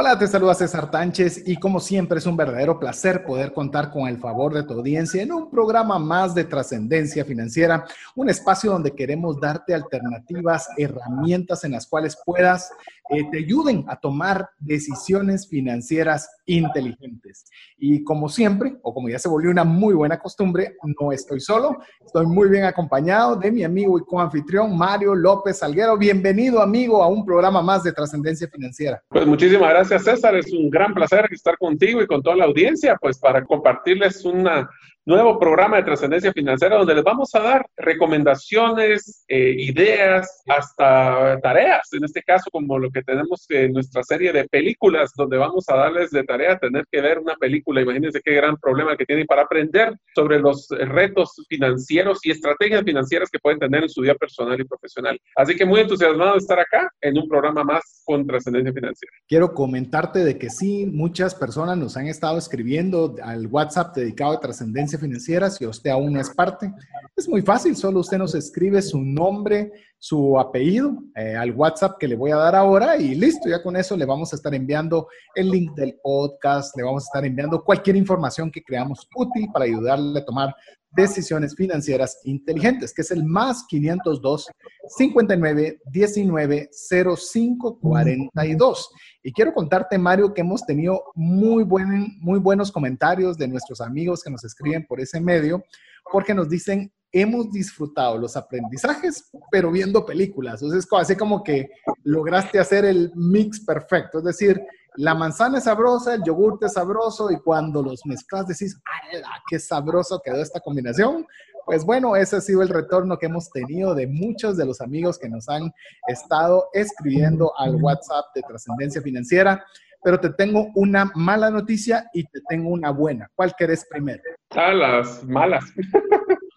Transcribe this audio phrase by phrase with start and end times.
[0.00, 4.06] Hola, te saluda César Tánchez y como siempre es un verdadero placer poder contar con
[4.06, 8.94] el favor de tu audiencia en un programa más de trascendencia financiera, un espacio donde
[8.94, 12.70] queremos darte alternativas, herramientas en las cuales puedas
[13.10, 17.44] eh, te ayuden a tomar decisiones financieras inteligentes.
[17.76, 21.78] Y como siempre, o como ya se volvió una muy buena costumbre, no estoy solo,
[22.04, 25.96] estoy muy bien acompañado de mi amigo y coanfitrión Mario López Salguero.
[25.96, 29.02] Bienvenido, amigo, a un programa más de trascendencia financiera.
[29.08, 30.34] Pues muchísimas gracias, César.
[30.36, 34.68] Es un gran placer estar contigo y con toda la audiencia, pues para compartirles una
[35.08, 41.90] nuevo programa de trascendencia financiera donde les vamos a dar recomendaciones, eh, ideas, hasta tareas,
[41.94, 45.76] en este caso como lo que tenemos en nuestra serie de películas, donde vamos a
[45.76, 47.80] darles de tarea tener que ver una película.
[47.80, 53.30] Imagínense qué gran problema que tienen para aprender sobre los retos financieros y estrategias financieras
[53.30, 55.18] que pueden tener en su vida personal y profesional.
[55.36, 59.12] Así que muy entusiasmado de estar acá en un programa más con trascendencia financiera.
[59.26, 64.40] Quiero comentarte de que sí, muchas personas nos han estado escribiendo al WhatsApp dedicado a
[64.40, 66.72] trascendencia financiera, si usted aún no es parte,
[67.16, 72.06] es muy fácil, solo usted nos escribe su nombre, su apellido eh, al WhatsApp que
[72.06, 75.08] le voy a dar ahora y listo, ya con eso le vamos a estar enviando
[75.34, 79.64] el link del podcast, le vamos a estar enviando cualquier información que creamos útil para
[79.64, 80.54] ayudarle a tomar
[80.90, 84.48] decisiones financieras inteligentes, que es el más 502
[84.96, 88.90] 59 19 05 42.
[89.22, 94.22] Y quiero contarte, Mario, que hemos tenido muy, buen, muy buenos comentarios de nuestros amigos
[94.22, 95.62] que nos escriben por ese medio,
[96.10, 100.62] porque nos dicen, hemos disfrutado los aprendizajes, pero viendo películas.
[100.62, 101.70] Entonces, así como que
[102.04, 104.18] lograste hacer el mix perfecto.
[104.18, 104.60] Es decir,
[104.96, 109.58] la manzana es sabrosa, el yogur es sabroso, y cuando los mezclas decís, ¡ay, qué
[109.58, 111.26] sabroso quedó esta combinación!
[111.64, 115.18] Pues bueno, ese ha sido el retorno que hemos tenido de muchos de los amigos
[115.18, 115.70] que nos han
[116.06, 119.62] estado escribiendo al WhatsApp de Trascendencia Financiera.
[120.02, 123.30] Pero te tengo una mala noticia y te tengo una buena.
[123.34, 124.22] ¿Cuál querés primero?
[124.50, 125.64] Ah, las malas.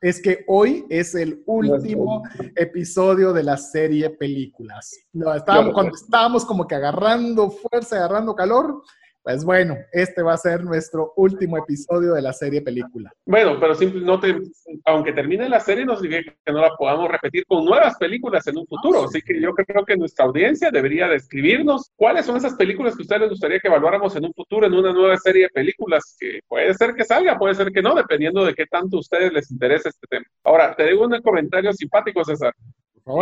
[0.00, 2.22] Es que hoy es el último
[2.54, 4.94] episodio de la serie películas.
[5.12, 8.82] No, estábamos, cuando estábamos como que agarrando fuerza, agarrando calor,
[9.26, 13.12] pues bueno, este va a ser nuestro último episodio de la serie película.
[13.24, 14.40] Bueno, pero simple, no te,
[14.84, 18.58] aunque termine la serie, no significa que no la podamos repetir con nuevas películas en
[18.58, 19.02] un futuro.
[19.02, 23.02] Así que yo creo que nuestra audiencia debería describirnos cuáles son esas películas que a
[23.02, 26.38] ustedes les gustaría que evaluáramos en un futuro en una nueva serie de películas, que
[26.46, 29.50] puede ser que salga, puede ser que no, dependiendo de qué tanto a ustedes les
[29.50, 30.26] interese este tema.
[30.44, 32.54] Ahora, te digo un comentario simpático, César.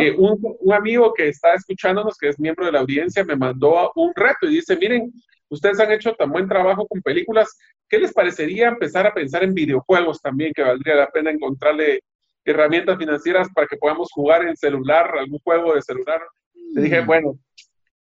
[0.00, 3.92] Eh, un, un, amigo que está escuchándonos, que es miembro de la audiencia, me mandó
[3.96, 5.12] un reto y dice, miren,
[5.50, 7.54] ustedes han hecho tan buen trabajo con películas,
[7.86, 12.00] ¿qué les parecería empezar a pensar en videojuegos también, que valdría la pena encontrarle
[12.46, 16.22] herramientas financieras para que podamos jugar en celular, algún juego de celular?
[16.72, 17.06] Le dije, mm.
[17.06, 17.38] bueno,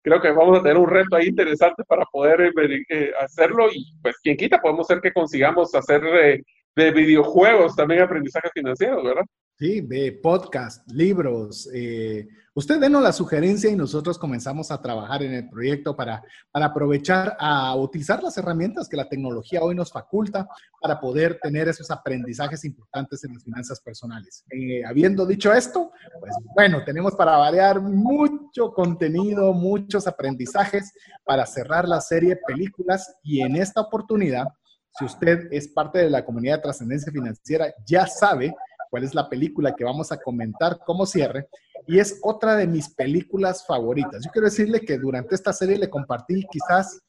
[0.02, 3.86] creo que vamos a tener un reto ahí interesante para poder eh, eh, hacerlo y
[4.02, 6.02] pues quien quita, podemos ser que consigamos hacer
[6.76, 9.24] de videojuegos también aprendizaje financiero, ¿verdad?
[9.60, 11.68] Sí, de podcast, libros.
[11.74, 16.64] Eh, usted denos la sugerencia y nosotros comenzamos a trabajar en el proyecto para, para
[16.64, 20.48] aprovechar a utilizar las herramientas que la tecnología hoy nos faculta
[20.80, 24.46] para poder tener esos aprendizajes importantes en las finanzas personales.
[24.50, 30.90] Eh, habiendo dicho esto, pues bueno, tenemos para variar mucho contenido, muchos aprendizajes
[31.22, 34.46] para cerrar la serie películas y en esta oportunidad,
[34.98, 38.54] si usted es parte de la comunidad de trascendencia financiera, ya sabe
[38.90, 41.48] cuál es la película que vamos a comentar como cierre.
[41.86, 44.24] Y es otra de mis películas favoritas.
[44.24, 47.00] Yo quiero decirle que durante esta serie le compartí quizás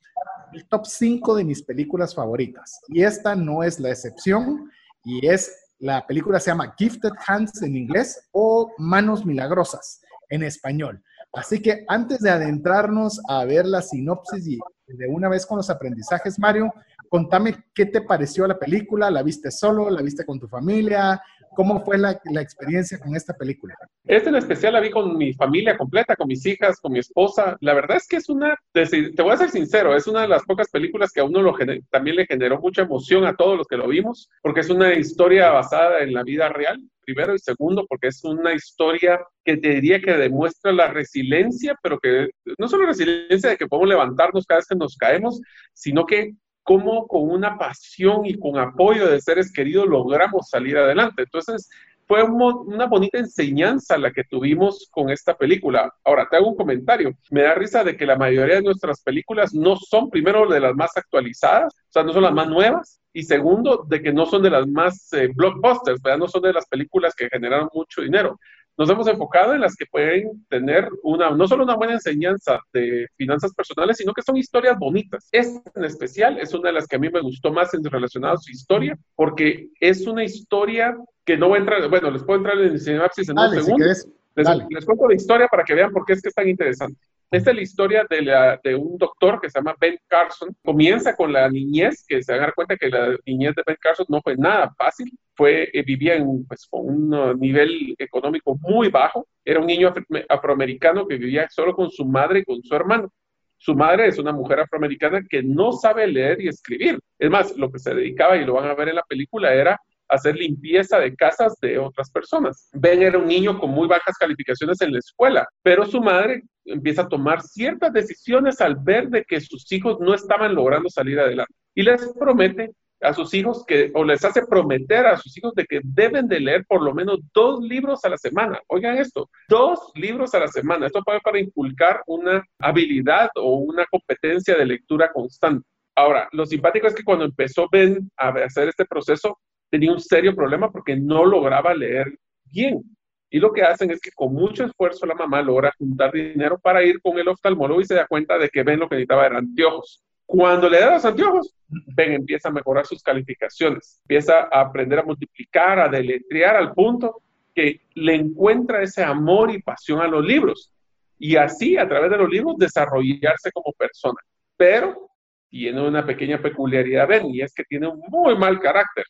[0.54, 2.80] el top 5 de mis películas favoritas.
[2.88, 4.72] Y esta no es la excepción.
[5.04, 11.04] Y es, la película se llama Gifted Hands en inglés o Manos Milagrosas en español.
[11.34, 15.70] Así que antes de adentrarnos a ver la sinopsis y de una vez con los
[15.70, 16.74] aprendizajes, Mario,
[17.10, 21.22] contame qué te pareció la película, ¿la viste solo, la viste con tu familia?
[21.54, 23.76] ¿Cómo fue la, la, experiencia con esta película?
[24.06, 27.58] Esta en especial la vi con mi familia completa, con mis hijas, con mi esposa.
[27.60, 30.44] La verdad es que es una, te voy a ser sincero, es una de las
[30.44, 31.54] pocas películas que a uno
[31.90, 35.50] también le generó mucha emoción a todos los que lo vimos, porque es una historia
[35.50, 40.00] basada en la vida real, primero, y segundo, porque es una historia que te diría
[40.00, 44.68] que demuestra la resiliencia, pero que no solo resiliencia de que podemos levantarnos cada vez
[44.68, 45.42] que nos caemos,
[45.74, 46.34] sino que
[46.64, 51.24] cómo con una pasión y con apoyo de seres queridos logramos salir adelante.
[51.24, 51.70] Entonces,
[52.08, 55.94] fue una bonita enseñanza la que tuvimos con esta película.
[56.04, 57.14] Ahora, te hago un comentario.
[57.30, 60.76] Me da risa de que la mayoría de nuestras películas no son, primero, de las
[60.76, 64.42] más actualizadas, o sea, no son las más nuevas, y segundo, de que no son
[64.44, 66.20] de las más eh, blockbusters, ¿verdad?
[66.20, 68.38] No son de las películas que generaron mucho dinero
[68.78, 73.08] nos hemos enfocado en las que pueden tener una, no solo una buena enseñanza de
[73.16, 75.28] finanzas personales, sino que son historias bonitas.
[75.32, 78.36] Esta en especial es una de las que a mí me gustó más en relacionado
[78.36, 82.40] a su historia, porque es una historia que no va a entrar, bueno, les puedo
[82.40, 83.86] entrar en el sinopsis en un segundo.
[83.86, 87.00] les, cuento la historia para que vean por qué es que es tan interesante.
[87.32, 90.54] Esta es la historia de, de, un doctor que se llama Ben Carson.
[90.66, 94.22] Comienza con la niñez, que se dan cuenta que la niñez de Ben Carson no
[94.22, 95.10] fue nada fácil.
[95.34, 99.26] Fue, eh, vivía en, pues, con un uh, nivel económico muy bajo.
[99.46, 99.94] Era un niño
[100.28, 103.10] afroamericano que vivía solo con su madre y con su hermano.
[103.58, 107.00] Su madre es una mujer afroamericana que no sabe leer y escribir.
[107.18, 109.80] Es más, lo que se dedicaba, y lo van a ver en la película, era
[110.12, 112.70] hacer limpieza de casas de otras personas.
[112.74, 117.04] Ben era un niño con muy bajas calificaciones en la escuela, pero su madre empieza
[117.04, 121.54] a tomar ciertas decisiones al ver de que sus hijos no estaban logrando salir adelante
[121.74, 122.72] y les promete
[123.02, 126.40] a sus hijos que, o les hace prometer a sus hijos de que deben de
[126.40, 128.60] leer por lo menos dos libros a la semana.
[128.68, 130.86] Oigan esto, dos libros a la semana.
[130.86, 135.66] Esto para inculcar una habilidad o una competencia de lectura constante.
[135.96, 139.40] Ahora, lo simpático es que cuando empezó Ben a hacer este proceso,
[139.72, 142.14] tenía un serio problema porque no lograba leer
[142.46, 142.84] bien.
[143.30, 146.84] Y lo que hacen es que con mucho esfuerzo la mamá logra juntar dinero para
[146.84, 149.38] ir con el oftalmólogo y se da cuenta de que Ben lo que necesitaba eran
[149.38, 150.04] anteojos.
[150.26, 155.04] Cuando le da los anteojos, Ben empieza a mejorar sus calificaciones, empieza a aprender a
[155.04, 157.22] multiplicar, a deletrear al punto
[157.56, 160.74] que le encuentra ese amor y pasión a los libros.
[161.18, 164.20] Y así, a través de los libros, desarrollarse como persona.
[164.58, 165.10] Pero
[165.50, 169.06] tiene una pequeña peculiaridad Ben, y es que tiene un muy mal carácter.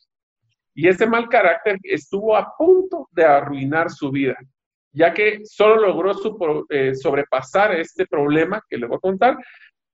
[0.73, 4.35] Y ese mal carácter estuvo a punto de arruinar su vida,
[4.91, 6.13] ya que solo logró
[6.69, 9.37] eh, sobrepasar este problema que le voy a contar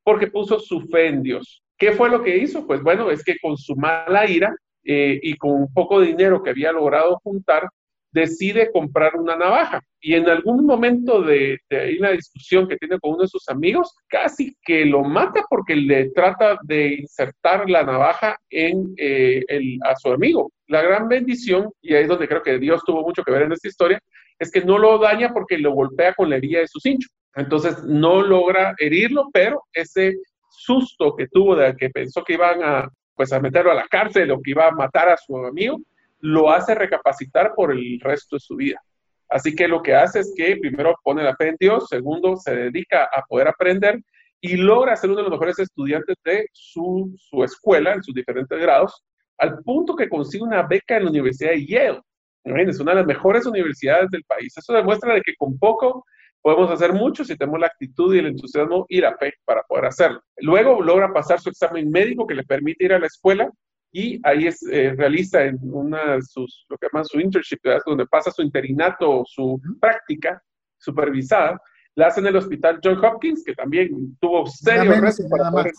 [0.03, 1.63] porque puso su fe en Dios.
[1.77, 2.65] ¿Qué fue lo que hizo?
[2.65, 6.41] Pues bueno, es que con su mala ira eh, y con un poco de dinero
[6.41, 7.67] que había logrado juntar,
[8.11, 13.13] decide comprar una navaja y en algún momento de, de una discusión que tiene con
[13.13, 18.37] uno de sus amigos, casi que lo mata porque le trata de insertar la navaja
[18.49, 20.51] en eh, el, a su amigo.
[20.67, 23.51] La gran bendición, y ahí es donde creo que Dios tuvo mucho que ver en
[23.53, 23.99] esta historia,
[24.39, 27.09] es que no lo daña porque lo golpea con la herida de su cincho.
[27.35, 30.15] Entonces no logra herirlo, pero ese
[30.49, 34.31] susto que tuvo de que pensó que iban a, pues, a meterlo a la cárcel
[34.31, 35.79] o que iba a matar a su amigo,
[36.19, 38.81] lo hace recapacitar por el resto de su vida.
[39.29, 41.55] Así que lo que hace es que primero pone la fe
[41.89, 43.99] segundo se dedica a poder aprender
[44.39, 49.03] y logra ser uno de los mejores estudiantes de su, escuela en sus diferentes grados,
[49.37, 52.01] al punto que consigue una beca en la Universidad de Yale.
[52.43, 54.57] Es una de las mejores universidades del país.
[54.57, 56.05] Eso demuestra de que con poco
[56.41, 59.85] podemos hacer mucho si tenemos la actitud y el entusiasmo y la fe para poder
[59.85, 60.21] hacerlo.
[60.37, 63.51] Luego logra pasar su examen médico que le permite ir a la escuela
[63.97, 68.29] y ahí es, eh, realiza en una sus, lo que llaman su internship, donde pasa
[68.29, 70.39] su interinato o su práctica
[70.77, 71.59] supervisada,
[71.95, 75.73] la hace en el hospital John Hopkins, que también tuvo serios retos para poder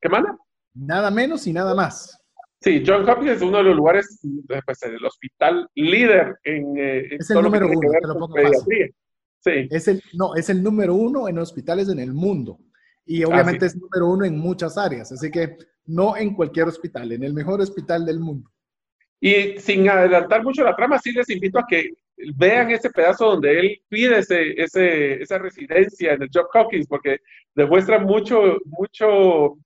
[0.00, 0.38] ¿Qué manda?
[0.72, 2.18] Nada menos y nada más.
[2.62, 4.20] Sí, John Hopkins es uno de los lugares,
[4.64, 8.34] pues, el hospital líder en, eh, es el número uno, te lo pongo
[9.40, 9.68] Sí.
[9.70, 12.58] Es el, no, es el número uno en hospitales en el mundo.
[13.08, 15.10] Y obviamente es número uno en muchas áreas.
[15.10, 18.50] Así que no en cualquier hospital, en el mejor hospital del mundo.
[19.18, 21.94] Y sin adelantar mucho la trama, sí les invito a que
[22.36, 27.20] vean ese pedazo donde él pide ese, ese, esa residencia en el Job Hawkins, porque
[27.54, 29.56] demuestra mucho, mucho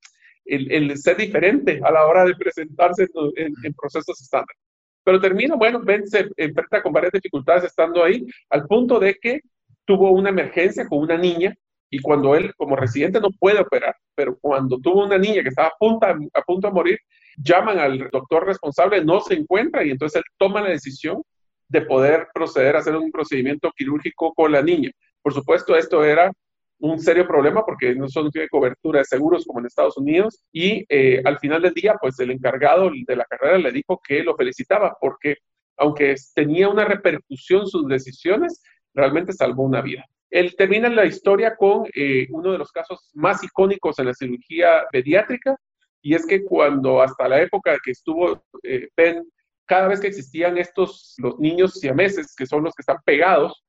[0.45, 4.55] el, el, ser diferente a la hora de presentarse en, en procesos estándar.
[5.03, 9.41] Pero termino, bueno, Ben se enfrenta con varias dificultades estando ahí, al punto de que
[9.85, 11.53] tuvo una emergencia con una niña
[11.93, 15.69] y cuando él como residente no puede operar, pero cuando tuvo una niña que estaba
[15.69, 16.99] a punto, a punto de morir,
[17.37, 21.23] llaman al doctor responsable, no se encuentra y entonces él toma la decisión
[21.69, 24.91] de poder proceder a hacer un procedimiento quirúrgico con la niña.
[25.21, 26.33] Por supuesto, esto era
[26.79, 30.87] un serio problema porque no solo tiene cobertura de seguros como en Estados Unidos y
[30.89, 34.35] eh, al final del día, pues el encargado de la carrera le dijo que lo
[34.35, 35.37] felicitaba porque
[35.77, 38.63] aunque tenía una repercusión sus decisiones,
[38.95, 40.07] realmente salvó una vida.
[40.33, 44.85] Él termina la historia con eh, uno de los casos más icónicos en la cirugía
[44.91, 45.55] pediátrica,
[46.01, 49.23] y es que cuando hasta la época que estuvo eh, Ben,
[49.67, 53.63] cada vez que existían estos, los niños siameses, que son los que están pegados,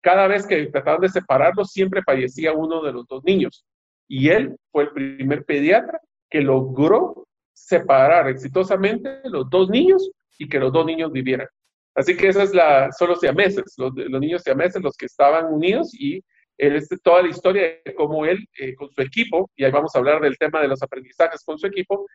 [0.00, 3.66] cada vez que trataban de separarlos, siempre fallecía uno de los dos niños.
[4.08, 10.60] Y él fue el primer pediatra que logró separar exitosamente los dos niños y que
[10.60, 11.48] los dos niños vivieran.
[11.96, 15.46] Así que esa es la, son los siameses, los, los niños siameses, los que estaban
[15.46, 16.22] unidos y
[16.58, 19.98] este, toda la historia de cómo él, eh, con su equipo, y ahí vamos a
[19.98, 22.06] hablar del tema de los aprendizajes con su equipo,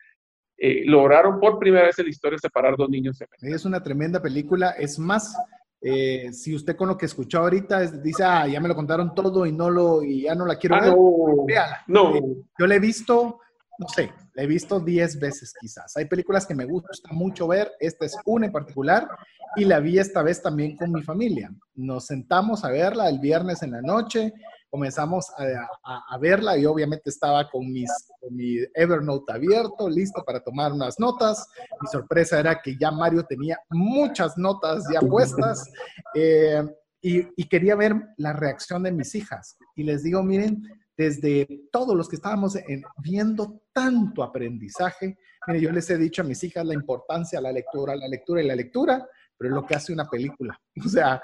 [0.56, 3.18] eh, lograron por primera vez en la historia separar dos niños.
[3.40, 4.70] Es una tremenda película.
[4.70, 5.36] Es más,
[5.80, 9.44] eh, si usted con lo que escuchó ahorita dice, ah, ya me lo contaron todo
[9.46, 11.44] y no lo y ya no la quiero ah, ver, no.
[11.46, 11.84] véala.
[11.88, 12.14] No.
[12.58, 13.40] Yo la he visto,
[13.78, 15.96] no sé, la he visto 10 veces quizás.
[15.96, 19.08] Hay películas que me gusta mucho ver, esta es una en particular
[19.56, 21.50] y la vi esta vez también con mi familia.
[21.74, 24.32] Nos sentamos a verla el viernes en la noche,
[24.70, 27.84] comenzamos a, verla y obviamente estaba con, mi
[28.74, 31.46] Evernote abierto, listo para tomar unas notas.
[31.80, 35.70] Mi sorpresa era que ya Mario tenía muchas notas ya puestas
[36.14, 36.62] eh,
[37.02, 39.58] y, quería ver la reacción de mis hijas.
[39.76, 40.62] Y les digo, miren,
[40.96, 42.56] desde todos los que estábamos
[42.98, 47.52] viendo tanto aprendizaje, miren, yo les he dicho a mis hijas la importancia de la
[47.52, 49.06] lectura, la lectura y la lectura,
[49.36, 50.58] pero es lo que hace una película.
[50.84, 51.22] O sea,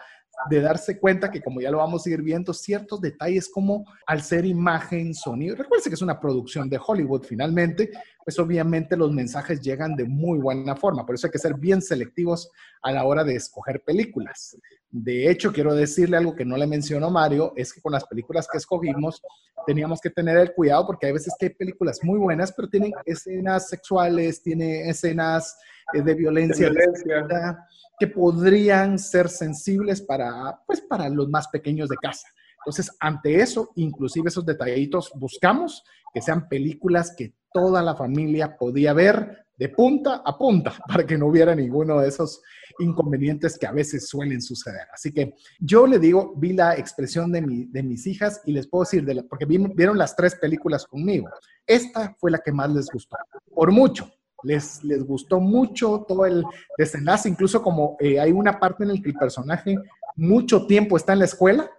[0.49, 4.23] de darse cuenta que como ya lo vamos a ir viendo, ciertos detalles como al
[4.23, 7.91] ser imagen, sonido, recuerden que es una producción de Hollywood finalmente,
[8.25, 11.83] pues obviamente los mensajes llegan de muy buena forma, por eso hay que ser bien
[11.83, 12.51] selectivos
[12.83, 14.57] a la hora de escoger películas.
[14.91, 18.49] De hecho, quiero decirle algo que no le mencionó Mario, es que con las películas
[18.51, 19.23] que escogimos
[19.67, 22.93] teníamos que tener el cuidado porque hay veces que hay películas muy buenas, pero tienen
[23.05, 25.59] escenas sexuales, tiene escenas
[25.93, 26.69] de violencia.
[26.69, 27.67] De violencia
[27.99, 32.29] que podrían ser sensibles para, pues, para los más pequeños de casa.
[32.59, 38.93] Entonces, ante eso, inclusive esos detallitos, buscamos que sean películas que toda la familia podía
[38.93, 42.41] ver de punta a punta para que no hubiera ninguno de esos
[42.79, 44.87] inconvenientes que a veces suelen suceder.
[44.93, 48.69] Así que yo le digo, vi la expresión de, mi, de mis hijas y les
[48.69, 51.29] puedo decir, de porque vieron las tres películas conmigo.
[51.67, 53.17] Esta fue la que más les gustó,
[53.53, 54.09] por mucho
[54.43, 56.45] les, les gustó mucho todo el
[56.77, 59.77] desenlace, incluso como eh, hay una parte en la que el personaje
[60.17, 61.71] mucho tiempo está en la escuela,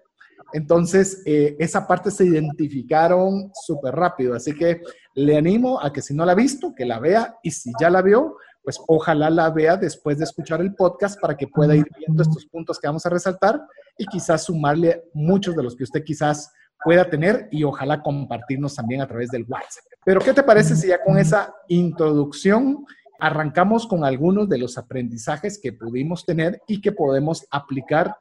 [0.53, 4.81] entonces eh, esa parte se identificaron súper rápido, así que
[5.13, 7.89] le animo a que si no la ha visto, que la vea y si ya
[7.89, 11.85] la vio, pues ojalá la vea después de escuchar el podcast para que pueda ir
[11.97, 13.61] viendo estos puntos que vamos a resaltar
[13.97, 16.51] y quizás sumarle muchos de los que usted quizás
[16.83, 19.83] pueda tener y ojalá compartirnos también a través del WhatsApp.
[20.05, 22.85] Pero ¿qué te parece si ya con esa introducción
[23.19, 28.15] arrancamos con algunos de los aprendizajes que pudimos tener y que podemos aplicar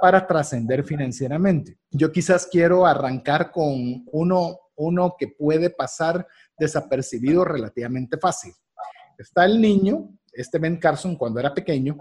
[0.00, 1.78] para trascender financieramente?
[1.90, 8.52] Yo quizás quiero arrancar con uno, uno que puede pasar desapercibido relativamente fácil.
[9.18, 11.96] Está el niño, este Ben Carson cuando era pequeño,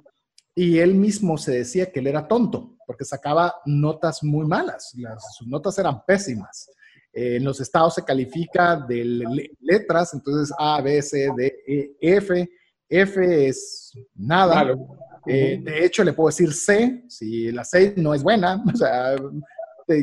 [0.55, 4.93] y él mismo se decía que él era tonto porque sacaba notas muy malas,
[5.37, 6.69] sus notas eran pésimas.
[7.13, 9.23] Eh, en los estados se califica de
[9.59, 12.49] letras, entonces A, B, C, D, E, F.
[12.89, 14.75] F es nada.
[15.25, 19.15] Eh, de hecho, le puedo decir C, si la C no es buena, o sea,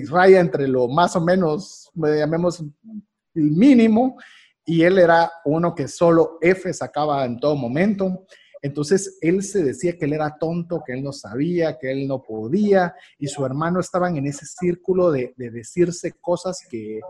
[0.08, 4.16] raya entre lo más o menos, llamemos el mínimo,
[4.64, 8.26] y él era uno que solo F sacaba en todo momento.
[8.62, 12.22] Entonces él se decía que él era tonto, que él no sabía, que él no
[12.22, 17.00] podía, y su hermano estaban en ese círculo de, decirse cosas que,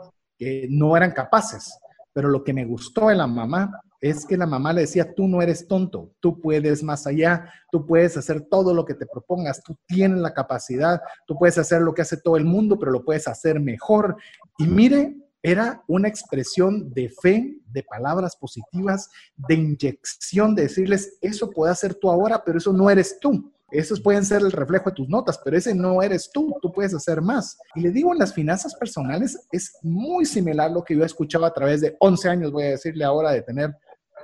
[0.71, 1.79] no eran capaces.
[2.15, 5.29] Pero lo que me gustó de la mamá es que la mamá le decía, tú
[5.29, 9.63] no eres tonto, tú puedes más allá, tú puedes hacer todo lo que te propongas,
[9.63, 13.05] tú tienes la capacidad, tú puedes hacer lo que hace todo el mundo, pero lo
[13.05, 14.17] puedes hacer mejor.
[14.57, 21.51] Y mire era una expresión de fe, de palabras positivas, de inyección, de decirles, eso
[21.51, 23.53] puede hacer tú ahora, pero eso no eres tú.
[23.71, 26.93] Esos pueden ser el reflejo de tus notas, pero ese no eres tú, tú puedes
[26.93, 27.57] hacer más.
[27.77, 31.47] Y le digo, en las finanzas personales es muy similar lo que yo he escuchado
[31.47, 33.71] a través de 11 años, voy a decirle ahora, de tener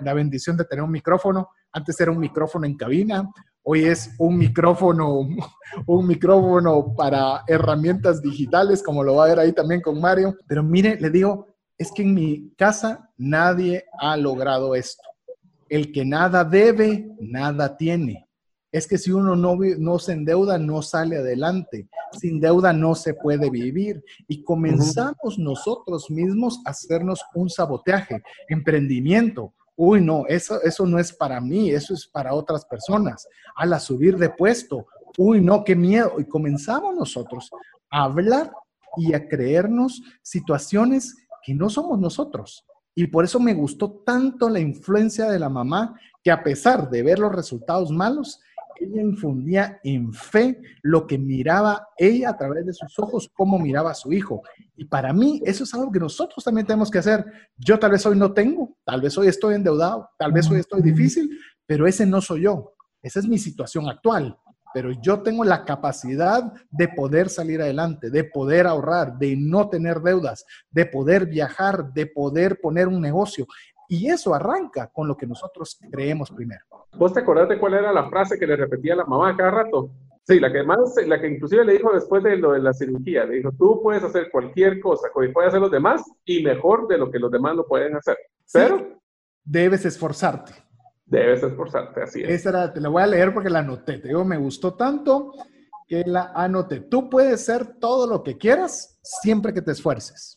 [0.01, 1.51] la bendición de tener un micrófono.
[1.73, 3.29] Antes era un micrófono en cabina,
[3.69, 5.27] Hoy es un micrófono,
[5.87, 10.37] un micrófono para herramientas digitales, como lo va a ver ahí también con Mario.
[10.47, 15.03] Pero mire, le digo, es que en mi casa nadie ha logrado esto.
[15.69, 18.29] El que nada debe, nada tiene.
[18.71, 21.89] Es que si uno no, no se endeuda, no sale adelante.
[22.13, 24.01] Sin deuda no se puede vivir.
[24.29, 31.13] Y comenzamos nosotros mismos a hacernos un saboteaje, emprendimiento, uy, no, eso, eso no es
[31.13, 33.29] para mí, eso es para otras personas.
[33.55, 34.87] A la subir de puesto,
[35.19, 36.15] uy, no, qué miedo.
[36.19, 37.51] Y comenzamos nosotros
[37.91, 38.51] a hablar
[38.97, 42.65] y a creernos situaciones que no somos nosotros.
[42.95, 47.03] Y por eso me gustó tanto la influencia de la mamá, que a pesar de
[47.03, 48.41] ver los resultados malos,
[48.85, 53.91] ella infundía en fe lo que miraba ella a través de sus ojos, cómo miraba
[53.93, 54.43] a su hijo.
[54.77, 57.25] Y para mí eso es algo que nosotros también tenemos que hacer.
[57.57, 60.83] Yo tal vez hoy no tengo, tal vez hoy estoy endeudado, tal vez hoy estoy
[60.83, 61.31] difícil,
[61.67, 62.75] pero ese no soy yo.
[63.03, 64.37] Esa es mi situación actual.
[64.77, 70.01] pero yo tengo la capacidad de poder salir adelante, de poder ahorrar, de no tener
[70.01, 73.47] deudas, de poder viajar, de poder poner un negocio.
[73.89, 76.65] Y eso arranca con lo que nosotros creemos primero.
[76.97, 79.91] ¿Vos te acordás de cuál era la frase que le repetía la mamá cada rato?
[80.25, 83.25] Sí, la que más, la que inclusive le dijo después de lo de la cirugía,
[83.25, 86.99] le dijo, tú puedes hacer cualquier cosa, que pueden hacer los demás y mejor de
[86.99, 88.17] lo que los demás lo pueden hacer.
[88.53, 88.99] Pero
[89.45, 90.53] debes esforzarte.
[91.05, 92.31] Debes esforzarte, así es.
[92.31, 93.99] Esa era, te la voy a leer porque la anoté.
[93.99, 95.33] Te digo, me gustó tanto
[95.87, 96.81] que la anoté.
[96.81, 100.36] Tú puedes ser todo lo que quieras siempre que te esfuerces.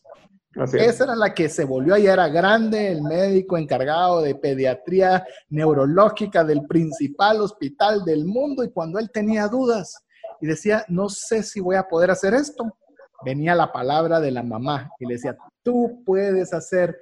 [0.56, 0.96] Así es.
[0.96, 6.44] Esa era la que se volvió, ya era grande, el médico encargado de pediatría neurológica
[6.44, 10.04] del principal hospital del mundo y cuando él tenía dudas
[10.42, 12.78] y decía, no sé si voy a poder hacer esto,
[13.24, 16.98] venía la palabra de la mamá y le decía, tú puedes hacer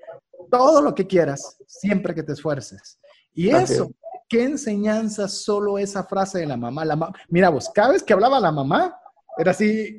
[0.51, 2.99] todo lo que quieras siempre que te esfuerces.
[3.33, 3.91] Y eso,
[4.27, 6.83] ¿qué enseñanza solo esa frase de la mamá?
[6.83, 8.99] La Mira vos, cada vez que hablaba la mamá,
[9.37, 9.97] era así,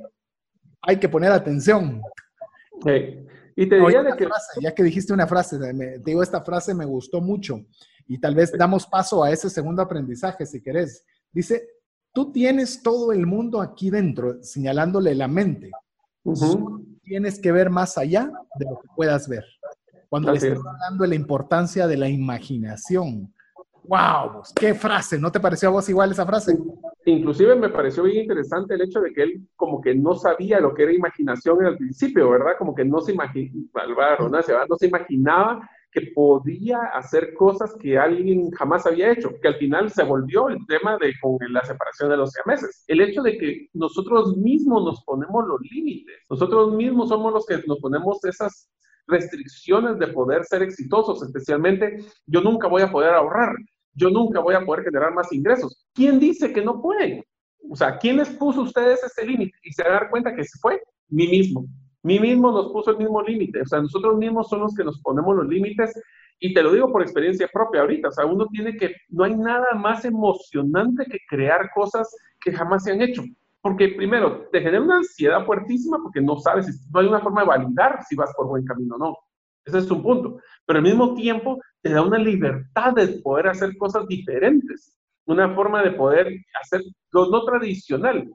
[0.82, 2.02] hay que poner atención.
[2.84, 3.24] Sí.
[3.60, 4.28] Y te diría de que...
[4.62, 7.66] ya que dijiste una frase, te digo, esta frase me gustó mucho
[8.06, 11.04] y tal vez damos paso a ese segundo aprendizaje, si querés.
[11.32, 11.68] Dice,
[12.12, 15.72] tú tienes todo el mundo aquí dentro, señalándole la mente.
[17.02, 19.44] Tienes que ver más allá de lo que puedas ver.
[20.08, 23.34] Cuando le estás hablando de la importancia de la imaginación.
[23.88, 24.42] ¡Wow!
[24.54, 25.18] ¿Qué frase?
[25.18, 26.58] ¿No te pareció a vos igual esa frase?
[27.06, 30.74] Inclusive me pareció bien interesante el hecho de que él como que no sabía lo
[30.74, 32.52] que era imaginación al principio, ¿verdad?
[32.58, 34.18] Como que no se imaginaba,
[34.68, 39.90] no se imaginaba que podía hacer cosas que alguien jamás había hecho, que al final
[39.90, 41.14] se volvió el tema de
[41.48, 42.84] la separación de los meses.
[42.88, 47.62] El hecho de que nosotros mismos nos ponemos los límites, nosotros mismos somos los que
[47.66, 48.70] nos ponemos esas
[49.06, 53.54] restricciones de poder ser exitosos, especialmente yo nunca voy a poder ahorrar,
[53.94, 55.86] yo nunca voy a poder generar más ingresos.
[55.94, 57.24] ¿Quién dice que no pueden?
[57.70, 59.56] O sea, ¿quién les puso a ustedes ese límite?
[59.62, 61.66] Y se dar cuenta que se fue mí mismo.
[62.02, 63.60] Mí mismo nos puso el mismo límite.
[63.62, 65.92] O sea, nosotros mismos somos los que nos ponemos los límites.
[66.40, 68.08] Y te lo digo por experiencia propia ahorita.
[68.08, 72.08] O sea, uno tiene que, no hay nada más emocionante que crear cosas
[72.40, 73.22] que jamás se han hecho.
[73.60, 77.48] Porque primero, te genera una ansiedad fuertísima porque no sabes, no hay una forma de
[77.48, 79.16] validar si vas por buen camino o no.
[79.68, 80.40] Ese es un punto.
[80.66, 85.82] Pero al mismo tiempo te da una libertad de poder hacer cosas diferentes, una forma
[85.82, 86.28] de poder
[86.62, 88.30] hacer lo no tradicional.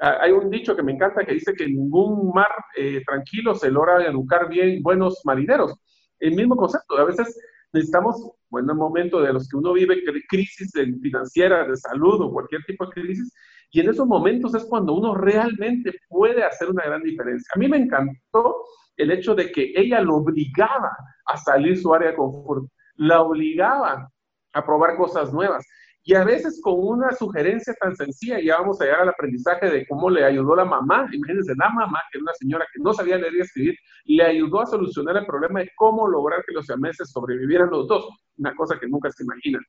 [0.00, 4.06] Hay un dicho que me encanta que dice que ningún mar eh, tranquilo se logra
[4.06, 5.74] educar bien buenos marineros.
[6.20, 6.96] El mismo concepto.
[6.96, 7.38] A veces
[7.72, 10.72] necesitamos, bueno, en el momento de los que uno vive crisis
[11.02, 13.32] financiera, de salud o cualquier tipo de crisis,
[13.70, 17.50] y en esos momentos es cuando uno realmente puede hacer una gran diferencia.
[17.54, 18.56] A mí me encantó
[18.98, 20.90] el hecho de que ella lo obligaba
[21.26, 24.10] a salir su área de confort, la obligaba
[24.52, 25.64] a probar cosas nuevas.
[26.02, 29.86] Y a veces con una sugerencia tan sencilla, ya vamos a llegar al aprendizaje de
[29.86, 31.06] cómo le ayudó la mamá.
[31.12, 34.60] Imagínense, la mamá, que era una señora que no sabía leer y escribir, le ayudó
[34.60, 38.08] a solucionar el problema de cómo lograr que los siameses sobrevivieran los dos.
[38.38, 39.62] Una cosa que nunca se imaginan.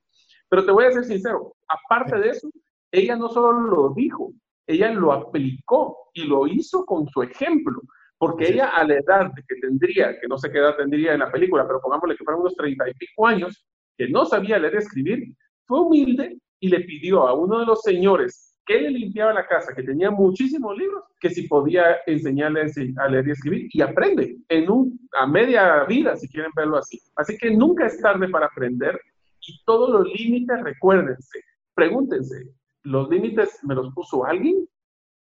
[0.49, 2.49] Pero te voy a ser sincero, aparte de eso,
[2.91, 4.31] ella no solo lo dijo,
[4.65, 7.81] ella lo aplicó y lo hizo con su ejemplo.
[8.19, 11.31] Porque ella a la edad que tendría, que no sé qué edad tendría en la
[11.31, 13.65] película, pero pongámosle que fueron unos treinta y pico años,
[13.97, 15.33] que no sabía leer y escribir,
[15.65, 19.73] fue humilde y le pidió a uno de los señores que le limpiaba la casa,
[19.73, 24.69] que tenía muchísimos libros, que si podía enseñarle a leer y escribir y aprende en
[24.69, 27.01] un, a media vida, si quieren verlo así.
[27.15, 29.01] Así que nunca es tarde para aprender
[29.41, 31.39] y todos los límites, recuérdense,
[31.73, 32.53] pregúntense,
[32.83, 34.69] ¿los límites me los puso alguien?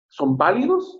[0.09, 0.99] ¿Son válidos?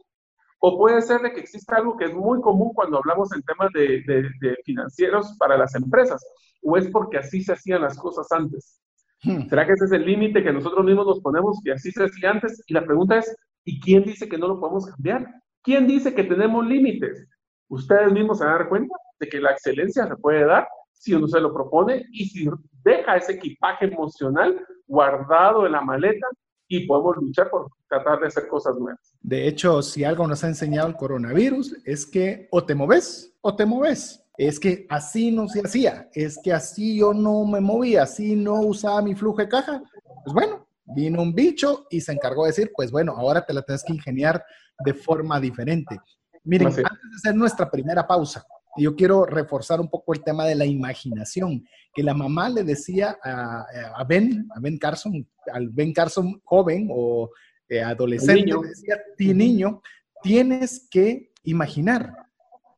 [0.59, 3.71] O puede ser de que exista algo que es muy común cuando hablamos en temas
[3.73, 6.25] de, de, financieros para las empresas,
[6.63, 8.81] o es porque así se hacían las cosas antes.
[9.23, 9.47] Hmm.
[9.47, 12.31] ¿Será que ese es el límite que nosotros mismos nos ponemos y así se hacía
[12.31, 12.63] antes?
[12.67, 15.27] Y la pregunta es, ¿y quién dice que no lo podemos cambiar?
[15.61, 17.27] ¿Quién dice que tenemos límites?
[17.69, 21.13] Ustedes mismos se van a dar cuenta de que la excelencia se puede dar si
[21.13, 22.49] uno se lo propone y si
[22.83, 26.27] deja ese equipaje emocional guardado en la maleta
[26.67, 28.99] y podemos luchar por tratar de hacer cosas nuevas.
[29.21, 33.55] De hecho, si algo nos ha enseñado el coronavirus es que o te moves o
[33.55, 34.23] te moves.
[34.37, 38.61] Es que así no se hacía, es que así yo no me movía, así no
[38.61, 39.81] usaba mi flujo de caja.
[40.23, 43.63] Pues bueno, vino un bicho y se encargó de decir, pues bueno, ahora te la
[43.63, 44.45] tienes que ingeniar
[44.85, 45.99] de forma diferente.
[46.43, 48.45] Miren, antes de hacer nuestra primera pausa,
[48.77, 53.17] yo quiero reforzar un poco el tema de la imaginación, que la mamá le decía
[53.23, 57.31] a, Ben, a Ben Carson, al Ben Carson joven o
[57.69, 59.81] eh, adolescente, le decía, ti niño,
[60.21, 62.13] tienes que imaginar.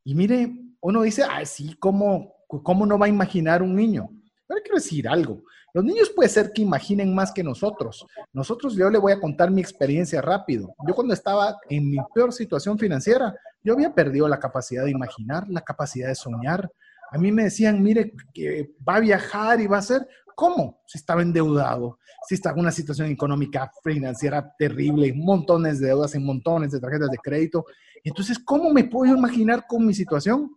[0.03, 4.09] Y mire, uno dice, ah, sí, ¿cómo, ¿cómo no va a imaginar un niño?
[4.47, 5.43] Pero quiero decir algo.
[5.73, 8.05] Los niños puede ser que imaginen más que nosotros.
[8.33, 10.73] Nosotros, yo le voy a contar mi experiencia rápido.
[10.87, 15.47] Yo cuando estaba en mi peor situación financiera, yo había perdido la capacidad de imaginar,
[15.47, 16.71] la capacidad de soñar.
[17.11, 20.07] A mí me decían, mire, que va a viajar y va a hacer.
[20.39, 20.79] ¿Cómo?
[20.85, 26.19] Si estaba endeudado, si estaba en una situación económica financiera terrible, montones de deudas y
[26.19, 27.65] montones de tarjetas de crédito.
[28.05, 30.49] Entonces, ¿cómo me puedo imaginar con mi situación?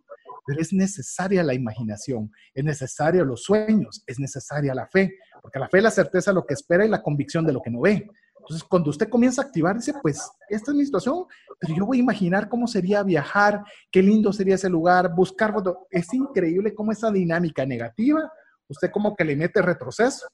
[0.45, 5.67] Pero es necesaria la imaginación, es necesario los sueños, es necesaria la fe, porque la
[5.67, 7.81] fe es la certeza de lo que espera y la convicción de lo que no
[7.81, 8.09] ve.
[8.39, 11.25] Entonces, cuando usted comienza a activar, dice, pues, esta es mi situación,
[11.59, 15.53] pero yo voy a imaginar cómo sería viajar, qué lindo sería ese lugar, buscar,
[15.91, 18.31] es increíble cómo esa dinámica negativa,
[18.73, 20.27] usted como que le mete retroceso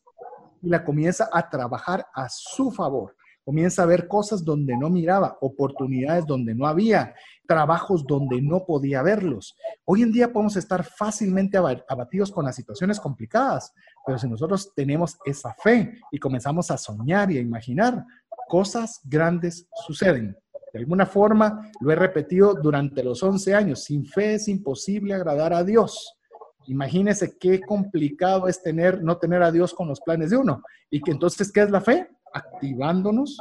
[0.61, 3.15] y la comienza a trabajar a su favor
[3.49, 7.15] comienza a ver cosas donde no miraba, oportunidades donde no había,
[7.47, 9.55] trabajos donde no podía verlos.
[9.85, 13.73] Hoy en día podemos estar fácilmente abatidos con las situaciones complicadas,
[14.05, 18.05] pero si nosotros tenemos esa fe y comenzamos a soñar y a imaginar,
[18.47, 20.37] cosas grandes suceden.
[20.71, 25.53] De alguna forma, lo he repetido durante los 11 años, sin fe es imposible agradar
[25.55, 26.18] a Dios.
[26.67, 30.61] Imagínese qué complicado es tener, no tener a Dios con los planes de uno.
[30.89, 32.07] Y que entonces, ¿qué es la fe?
[32.33, 33.37] activándonos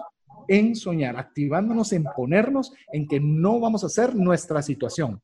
[0.48, 5.20] en soñar, activándonos en ponernos en que no vamos a hacer nuestra situación.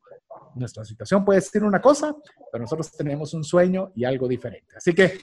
[0.55, 2.15] Nuestra situación puede ser una cosa,
[2.51, 4.75] pero nosotros tenemos un sueño y algo diferente.
[4.77, 5.19] Así que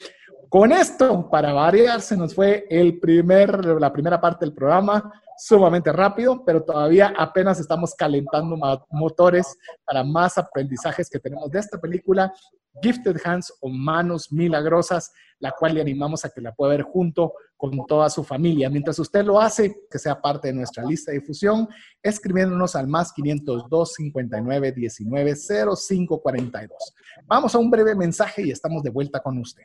[0.48, 5.11] con esto, para variar, se nos fue el primer, la primera parte del programa
[5.44, 8.57] sumamente rápido, pero todavía apenas estamos calentando
[8.90, 12.33] motores para más aprendizajes que tenemos de esta película
[12.81, 17.33] Gifted Hands o Manos Milagrosas, la cual le animamos a que la pueda ver junto
[17.57, 18.70] con toda su familia.
[18.70, 21.68] Mientras usted lo hace, que sea parte de nuestra lista de difusión,
[22.00, 26.94] escribiéndonos al más 502 59 19 05 42.
[27.26, 29.64] Vamos a un breve mensaje y estamos de vuelta con usted.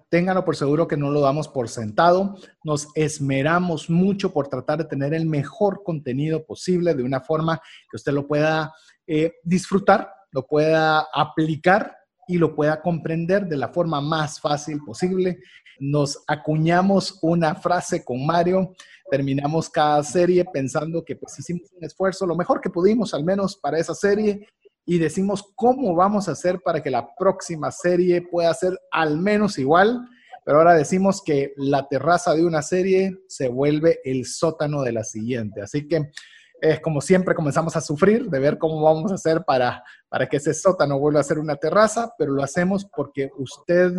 [0.11, 2.35] ténganlo por seguro que no lo damos por sentado.
[2.65, 7.95] Nos esmeramos mucho por tratar de tener el mejor contenido posible de una forma que
[7.95, 8.73] usted lo pueda
[9.07, 11.95] eh, disfrutar, lo pueda aplicar
[12.27, 15.39] y lo pueda comprender de la forma más fácil posible.
[15.79, 18.73] Nos acuñamos una frase con Mario,
[19.09, 23.55] terminamos cada serie pensando que pues hicimos un esfuerzo, lo mejor que pudimos al menos
[23.55, 24.45] para esa serie
[24.85, 29.57] y decimos cómo vamos a hacer para que la próxima serie pueda ser al menos
[29.59, 30.07] igual,
[30.43, 35.03] pero ahora decimos que la terraza de una serie se vuelve el sótano de la
[35.03, 35.61] siguiente.
[35.61, 36.11] Así que
[36.59, 40.37] es como siempre comenzamos a sufrir de ver cómo vamos a hacer para, para que
[40.37, 43.93] ese sótano vuelva a ser una terraza, pero lo hacemos porque usted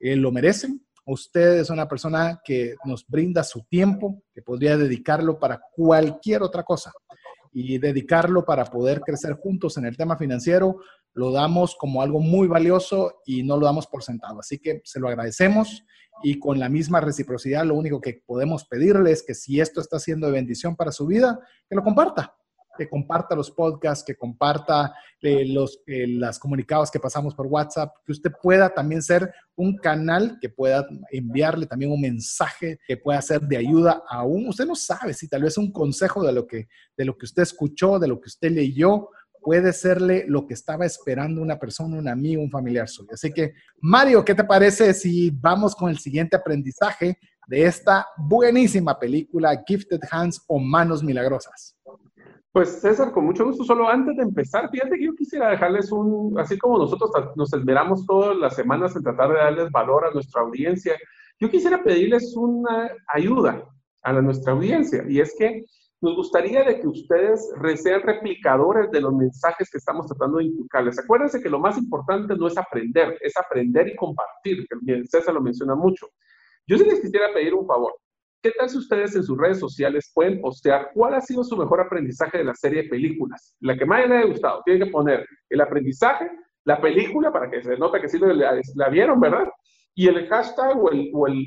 [0.00, 0.68] eh, lo merece.
[1.06, 6.62] Usted es una persona que nos brinda su tiempo, que podría dedicarlo para cualquier otra
[6.62, 6.92] cosa
[7.54, 10.80] y dedicarlo para poder crecer juntos en el tema financiero,
[11.14, 14.40] lo damos como algo muy valioso y no lo damos por sentado.
[14.40, 15.84] Así que se lo agradecemos
[16.22, 20.00] y con la misma reciprocidad lo único que podemos pedirle es que si esto está
[20.00, 21.38] siendo de bendición para su vida,
[21.68, 22.34] que lo comparta
[22.76, 26.06] que comparta los podcasts, que comparta eh, los eh,
[26.40, 31.66] comunicados que pasamos por WhatsApp, que usted pueda también ser un canal que pueda enviarle
[31.66, 35.42] también un mensaje que pueda ser de ayuda a un, usted no sabe si tal
[35.42, 38.50] vez un consejo de lo que, de lo que usted escuchó, de lo que usted
[38.50, 39.10] leyó,
[39.44, 43.10] puede serle lo que estaba esperando una persona, un amigo, un familiar suyo.
[43.12, 48.98] Así que, Mario, ¿qué te parece si vamos con el siguiente aprendizaje de esta buenísima
[48.98, 51.76] película Gifted Hands o Manos Milagrosas?
[52.54, 53.64] Pues César, con mucho gusto.
[53.64, 58.06] Solo antes de empezar, fíjate que yo quisiera dejarles un, así como nosotros nos esmeramos
[58.06, 60.94] todas las semanas en tratar de darles valor a nuestra audiencia,
[61.40, 63.68] yo quisiera pedirles una ayuda
[64.04, 65.04] a nuestra audiencia.
[65.08, 65.64] Y es que
[66.00, 70.96] nos gustaría de que ustedes sean replicadores de los mensajes que estamos tratando de inculcarles.
[71.00, 74.64] Acuérdense que lo más importante no es aprender, es aprender y compartir,
[75.08, 76.06] César lo menciona mucho.
[76.68, 77.94] Yo sí les quisiera pedir un favor.
[78.44, 81.80] ¿Qué tal si ustedes en sus redes sociales pueden postear cuál ha sido su mejor
[81.80, 83.56] aprendizaje de la serie de películas?
[83.60, 84.60] La que más les haya gustado.
[84.66, 86.30] Tienen que poner el aprendizaje,
[86.64, 89.48] la película, para que se note que sí la, la vieron, ¿verdad?
[89.94, 91.46] Y el hashtag o el, o el,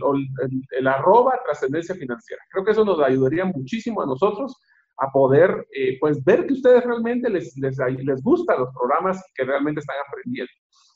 [0.72, 2.42] el, arroba trascendencia financiera.
[2.50, 4.60] Creo que eso nos ayudaría muchísimo a nosotros
[4.98, 9.44] a poder eh, pues ver que ustedes realmente les, les, les gustan los programas que
[9.44, 10.52] realmente están aprendiendo.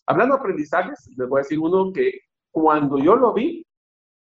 [0.08, 2.12] Hablando de aprendizajes, les voy a decir uno que
[2.50, 3.64] cuando yo lo vi,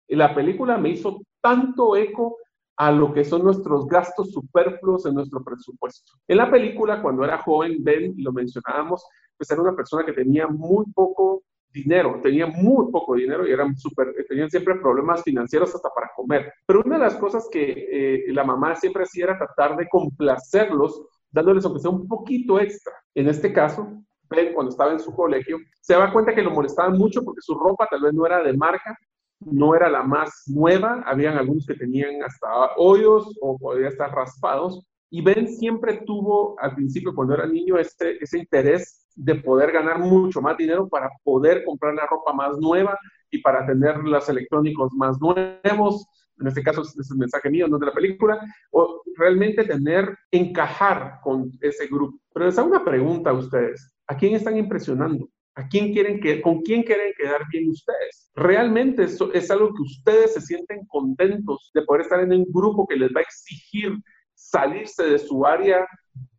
[0.08, 2.38] la película me hizo tanto eco
[2.78, 6.14] a lo que son nuestros gastos superfluos en nuestro presupuesto.
[6.28, 9.06] En la película, cuando era joven, Ben, lo mencionábamos,
[9.38, 13.78] pues era una persona que tenía muy poco dinero, tenía muy poco dinero y eran
[13.78, 16.54] super, tenían siempre problemas financieros hasta para comer.
[16.66, 21.06] Pero una de las cosas que eh, la mamá siempre hacía era tratar de complacerlos,
[21.32, 22.94] dándoles aunque sea un poquito extra.
[23.14, 23.92] En este caso,
[24.30, 27.56] Ben, cuando estaba en su colegio, se daba cuenta que lo molestaban mucho porque su
[27.56, 28.98] ropa tal vez no era de marca
[29.40, 34.86] no era la más nueva, habían algunos que tenían hasta hoyos o podía estar raspados.
[35.10, 40.00] Y Ben siempre tuvo al principio, cuando era niño, ese, ese interés de poder ganar
[40.00, 42.98] mucho más dinero para poder comprar la ropa más nueva
[43.32, 46.06] y para tener los electrónicos más nuevos.
[46.40, 48.40] En este caso es el mensaje mío, no de la película,
[48.72, 52.18] o realmente tener, encajar con ese grupo.
[52.34, 53.94] Pero les hago una pregunta a ustedes.
[54.08, 55.28] ¿A quién están impresionando?
[55.56, 58.32] ¿A quién quieren que, ¿Con quién quieren quedar bien ustedes?
[58.36, 62.88] Realmente eso es algo que ustedes se sienten contentos de poder estar en un grupo
[62.88, 63.94] que les va a exigir
[64.36, 65.86] salirse de su área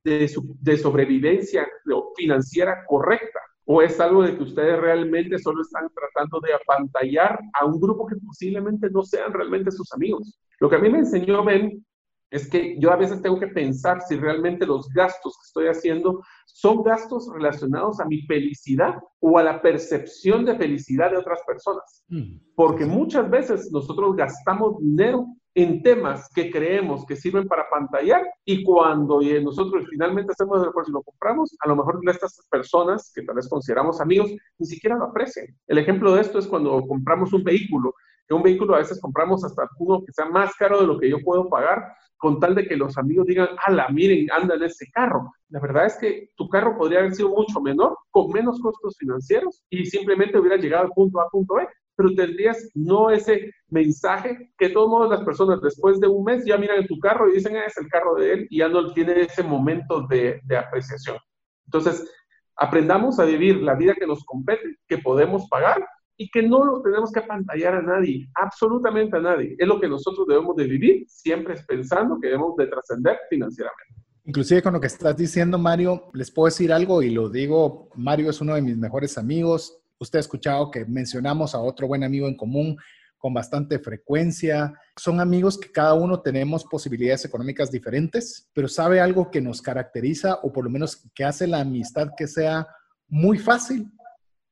[0.04, 1.68] de, de sobrevivencia
[2.16, 3.40] financiera correcta.
[3.66, 8.06] ¿O es algo de que ustedes realmente solo están tratando de apantallar a un grupo
[8.06, 10.40] que posiblemente no sean realmente sus amigos?
[10.58, 11.84] Lo que a mí me enseñó Ben
[12.30, 16.22] es que yo a veces tengo que pensar si realmente los gastos que estoy haciendo
[16.46, 22.04] son gastos relacionados a mi felicidad o a la percepción de felicidad de otras personas.
[22.08, 22.38] Mm.
[22.54, 28.62] Porque muchas veces nosotros gastamos dinero en temas que creemos que sirven para pantallar y
[28.62, 33.22] cuando nosotros finalmente hacemos el esfuerzo y lo compramos, a lo mejor estas personas que
[33.22, 35.46] tal vez consideramos amigos ni siquiera lo aprecian.
[35.66, 37.94] El ejemplo de esto es cuando compramos un vehículo,
[38.30, 41.10] que un vehículo a veces compramos hasta uno que sea más caro de lo que
[41.10, 44.86] yo puedo pagar con tal de que los amigos digan, ala, miren, anda en ese
[44.92, 45.32] carro.
[45.48, 49.64] La verdad es que tu carro podría haber sido mucho menor, con menos costos financieros
[49.68, 51.66] y simplemente hubiera llegado al punto A, punto B,
[51.96, 56.44] pero tendrías no ese mensaje que de todos modos las personas después de un mes
[56.44, 58.68] ya miran en tu carro y dicen, ah, es el carro de él y ya
[58.68, 61.16] no tiene ese momento de, de apreciación.
[61.64, 62.08] Entonces,
[62.54, 65.84] aprendamos a vivir la vida que nos compete, que podemos pagar
[66.20, 69.56] y que no lo tenemos que apantallar a nadie, absolutamente a nadie.
[69.58, 73.94] Es lo que nosotros debemos de vivir, siempre pensando que debemos de trascender financieramente.
[74.26, 78.28] Inclusive con lo que estás diciendo, Mario, les puedo decir algo y lo digo, Mario
[78.28, 79.80] es uno de mis mejores amigos.
[79.98, 82.76] Usted ha escuchado que mencionamos a otro buen amigo en común
[83.16, 84.74] con bastante frecuencia.
[84.96, 90.34] Son amigos que cada uno tenemos posibilidades económicas diferentes, pero sabe algo que nos caracteriza
[90.42, 92.68] o por lo menos que hace la amistad que sea
[93.08, 93.90] muy fácil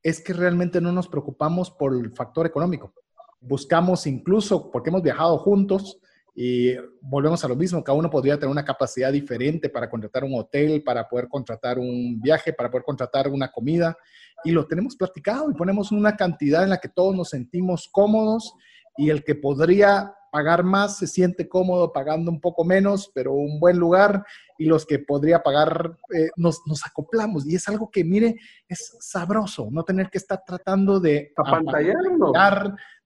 [0.09, 2.93] es que realmente no nos preocupamos por el factor económico.
[3.41, 6.01] Buscamos incluso, porque hemos viajado juntos
[6.35, 10.35] y volvemos a lo mismo, cada uno podría tener una capacidad diferente para contratar un
[10.39, 13.97] hotel, para poder contratar un viaje, para poder contratar una comida,
[14.45, 18.55] y lo tenemos platicado y ponemos una cantidad en la que todos nos sentimos cómodos
[18.97, 23.59] y el que podría pagar más se siente cómodo pagando un poco menos, pero un
[23.59, 24.25] buen lugar,
[24.59, 27.47] y los que podría pagar eh, nos, nos, acoplamos.
[27.47, 28.37] Y es algo que, mire,
[28.69, 32.33] es sabroso, no tener que estar tratando de apantallarlo,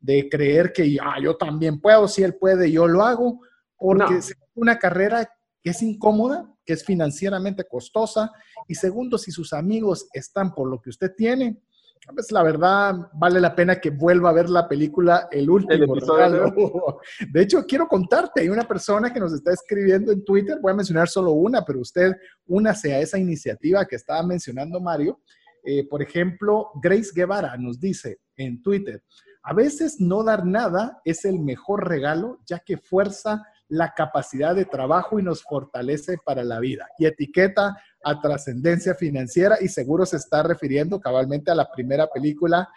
[0.00, 3.40] de creer que ah, yo también puedo, si él puede, yo lo hago,
[3.76, 5.30] porque es una carrera
[5.62, 8.32] que es incómoda, que es financieramente costosa,
[8.66, 11.60] y segundo, si sus amigos están por lo que usted tiene,
[12.14, 15.94] pues la verdad vale la pena que vuelva a ver la película El último
[17.32, 20.76] De hecho, quiero contarte, hay una persona que nos está escribiendo en Twitter, voy a
[20.76, 22.12] mencionar solo una, pero usted
[22.46, 25.20] únase a esa iniciativa que estaba mencionando Mario.
[25.64, 29.02] Eh, por ejemplo, Grace Guevara nos dice en Twitter,
[29.44, 34.66] a veces no dar nada es el mejor regalo, ya que fuerza la capacidad de
[34.66, 36.86] trabajo y nos fortalece para la vida.
[36.98, 42.68] Y etiqueta a trascendencia financiera y seguro se está refiriendo cabalmente a la primera película,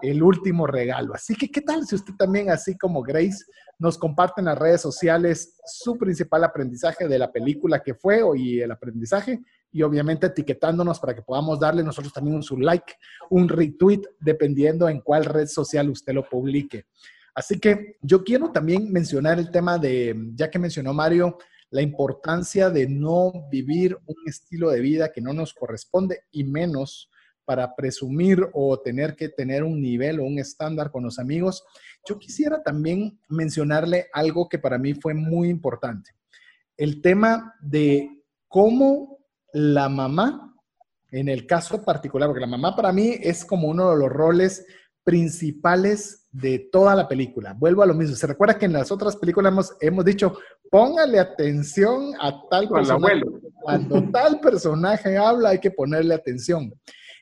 [0.00, 1.14] El último regalo.
[1.14, 3.44] Así que, ¿qué tal si usted también, así como Grace,
[3.78, 8.60] nos comparte en las redes sociales su principal aprendizaje de la película que fue y
[8.60, 9.40] el aprendizaje?
[9.72, 12.94] Y obviamente etiquetándonos para que podamos darle nosotros también un su like,
[13.30, 16.86] un retweet, dependiendo en cuál red social usted lo publique.
[17.34, 21.38] Así que yo quiero también mencionar el tema de, ya que mencionó Mario,
[21.70, 27.10] la importancia de no vivir un estilo de vida que no nos corresponde y menos
[27.44, 31.64] para presumir o tener que tener un nivel o un estándar con los amigos.
[32.08, 36.12] Yo quisiera también mencionarle algo que para mí fue muy importante.
[36.76, 39.18] El tema de cómo
[39.52, 40.54] la mamá,
[41.10, 44.64] en el caso particular, porque la mamá para mí es como uno de los roles
[45.04, 47.54] principales de toda la película.
[47.56, 48.16] Vuelvo a lo mismo.
[48.16, 50.36] Se recuerda que en las otras películas hemos, hemos dicho,
[50.68, 53.22] póngale atención a tal personaje.
[53.62, 56.74] Cuando tal personaje habla, hay que ponerle atención.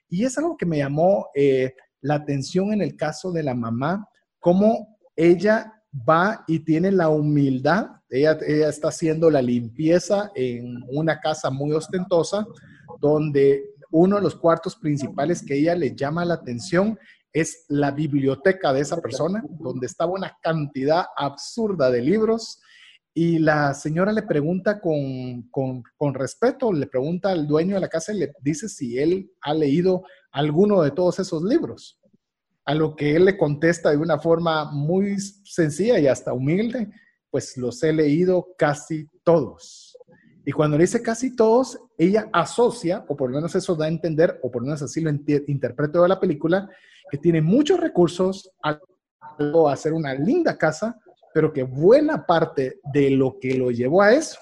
[0.08, 4.08] Y es algo que me llamó eh, la atención en el caso de la mamá,
[4.40, 5.74] cómo ella
[6.08, 7.88] va y tiene la humildad.
[8.08, 12.46] Ella, ella está haciendo la limpieza en una casa muy ostentosa,
[12.98, 16.98] donde uno de los cuartos principales que ella le llama la atención
[17.32, 22.60] es la biblioteca de esa persona, donde estaba una cantidad absurda de libros.
[23.14, 28.12] Y la señora le pregunta con, con, respeto, le pregunta al dueño de la casa
[28.12, 31.98] y le dice si él ha leído alguno de todos esos libros.
[32.64, 36.88] A lo que él le contesta de una forma muy sencilla y hasta humilde,
[37.30, 39.96] pues los he leído casi todos.
[40.44, 43.88] Y cuando le dice casi todos, ella asocia, o por lo menos eso da a
[43.88, 46.68] entender, o por lo menos así lo interpreto de la película,
[47.12, 48.80] que tiene muchos recursos a
[49.70, 50.98] hacer una linda casa,
[51.34, 54.38] pero que buena parte de lo que lo llevó a eso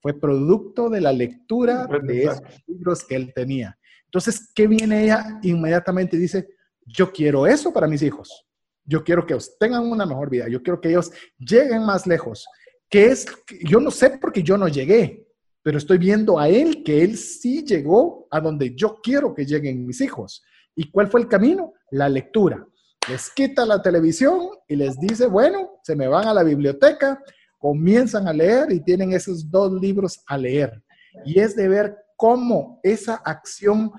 [0.00, 3.78] fue producto de la lectura de esos libros que él tenía.
[4.06, 5.38] Entonces, ¿qué viene ella?
[5.42, 6.48] Inmediatamente dice,
[6.86, 8.46] yo quiero eso para mis hijos.
[8.86, 10.48] Yo quiero que tengan una mejor vida.
[10.48, 12.46] Yo quiero que ellos lleguen más lejos.
[12.88, 13.26] Que es,
[13.64, 15.26] yo no sé porque yo no llegué,
[15.62, 19.86] pero estoy viendo a él que él sí llegó a donde yo quiero que lleguen
[19.86, 20.42] mis hijos.
[20.74, 21.72] ¿Y cuál fue el camino?
[21.90, 22.66] La lectura.
[23.08, 27.22] Les quita la televisión y les dice, bueno, se me van a la biblioteca,
[27.58, 30.82] comienzan a leer y tienen esos dos libros a leer.
[31.24, 33.92] Y es de ver cómo esa acción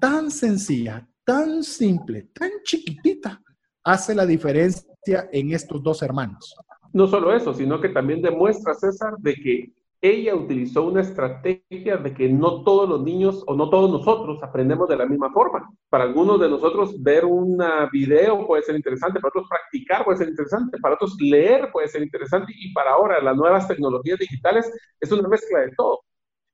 [0.00, 3.40] tan sencilla, tan simple, tan chiquitita,
[3.82, 6.54] hace la diferencia en estos dos hermanos.
[6.92, 9.72] No solo eso, sino que también demuestra, César, de que
[10.04, 14.86] ella utilizó una estrategia de que no todos los niños o no todos nosotros aprendemos
[14.86, 15.66] de la misma forma.
[15.88, 17.56] Para algunos de nosotros ver un
[17.90, 22.02] video puede ser interesante, para otros practicar puede ser interesante, para otros leer puede ser
[22.02, 26.00] interesante y para ahora las nuevas tecnologías digitales es una mezcla de todo.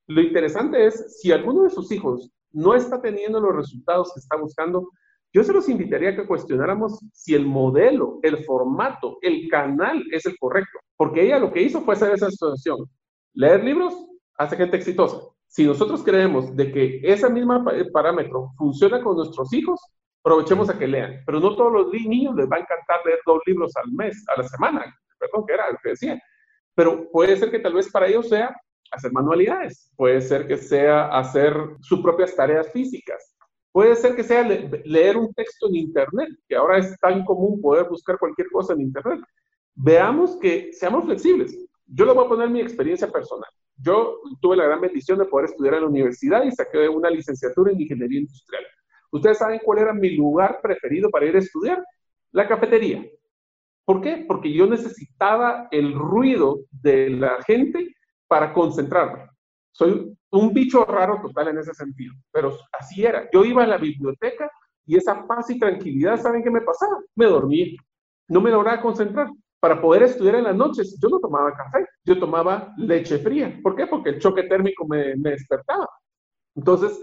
[0.06, 4.36] Lo interesante es si alguno de sus hijos no está teniendo los resultados que está
[4.36, 4.90] buscando,
[5.32, 10.24] yo se los invitaría a que cuestionáramos si el modelo, el formato, el canal es
[10.26, 10.78] el correcto.
[10.96, 12.86] Porque ella lo que hizo fue hacer esa situación
[13.35, 13.95] Leer libros
[14.37, 15.21] hace gente exitosa.
[15.47, 19.81] Si nosotros creemos de que ese mismo parámetro funciona con nuestros hijos,
[20.23, 21.23] aprovechemos a que lean.
[21.27, 24.40] Pero no todos los niños les va a encantar leer dos libros al mes, a
[24.40, 26.21] la semana, perdón, que era lo que decía.
[26.75, 28.55] Pero puede ser que tal vez para ellos sea
[28.93, 33.37] hacer manualidades, puede ser que sea hacer sus propias tareas físicas,
[33.73, 37.88] puede ser que sea leer un texto en Internet, que ahora es tan común poder
[37.88, 39.21] buscar cualquier cosa en Internet.
[39.75, 41.57] Veamos que seamos flexibles.
[41.92, 43.50] Yo le voy a poner mi experiencia personal.
[43.76, 47.72] Yo tuve la gran bendición de poder estudiar en la universidad y saqué una licenciatura
[47.72, 48.64] en ingeniería industrial.
[49.11, 51.85] ¿Ustedes saben cuál era mi lugar preferido para ir a estudiar?
[52.33, 53.05] La cafetería.
[53.85, 54.24] ¿Por qué?
[54.29, 57.96] Porque yo necesitaba el ruido de la gente
[58.29, 59.29] para concentrarme.
[59.72, 63.29] Soy un bicho raro total en ese sentido, pero así era.
[63.33, 64.48] Yo iba a la biblioteca
[64.87, 67.00] y esa paz y tranquilidad, ¿saben qué me pasaba?
[67.16, 67.66] Me dormía,
[68.29, 69.29] no me lograba concentrar
[69.61, 73.61] para poder estudiar en las noches, yo no tomaba café, yo tomaba leche fría.
[73.62, 73.87] ¿Por qué?
[73.87, 75.87] Porque el choque térmico me, despertaba.
[76.57, 76.99] Entonces,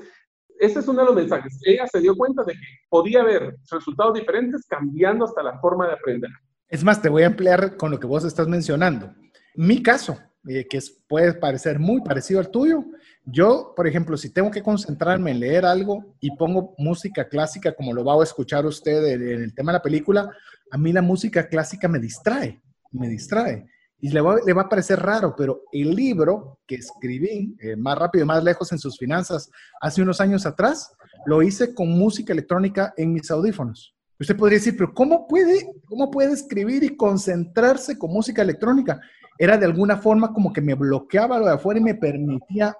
[0.59, 1.59] ese es uno de los mensajes.
[1.63, 5.93] Ella se dio cuenta de que podía haber resultados diferentes cambiando hasta la forma de
[5.93, 6.31] aprender.
[6.67, 9.13] Es más, te voy a emplear con lo que vos estás mencionando.
[9.55, 12.85] Mi caso, eh, que puede parecer muy parecido al tuyo,
[13.25, 17.93] yo, por ejemplo, si tengo que concentrarme en leer algo y pongo música clásica, como
[17.93, 20.31] lo va a escuchar usted en el tema de la película,
[20.71, 23.67] a mí la música clásica me distrae, me distrae.
[23.99, 28.27] Y le va, a parecer raro, pero el libro que escribí, eh, Más rápido y
[28.27, 29.49] más lejos en sus finanzas,
[29.81, 30.93] hace unos años atrás,
[31.25, 33.95] lo hice con música electrónica en mis audífonos.
[34.19, 39.01] Usted podría decir, pero ¿cómo puede, cómo puede escribir y concentrarse con música electrónica?
[39.37, 42.75] Era de alguna forma como que me bloqueaba lo de afuera y me permitía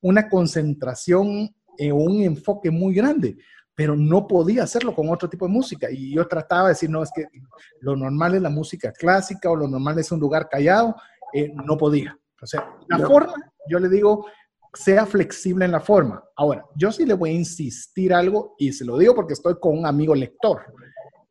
[0.00, 1.54] una concentración
[1.90, 3.36] o un enfoque muy grande
[3.74, 5.90] pero no podía hacerlo con otro tipo de música.
[5.90, 7.26] Y yo trataba de decir, no, es que
[7.80, 10.94] lo normal es la música clásica o lo normal es un lugar callado.
[11.32, 12.16] Eh, no podía.
[12.40, 13.34] O sea, la forma,
[13.68, 14.26] yo le digo,
[14.72, 16.22] sea flexible en la forma.
[16.36, 19.78] Ahora, yo sí le voy a insistir algo y se lo digo porque estoy con
[19.78, 20.62] un amigo lector.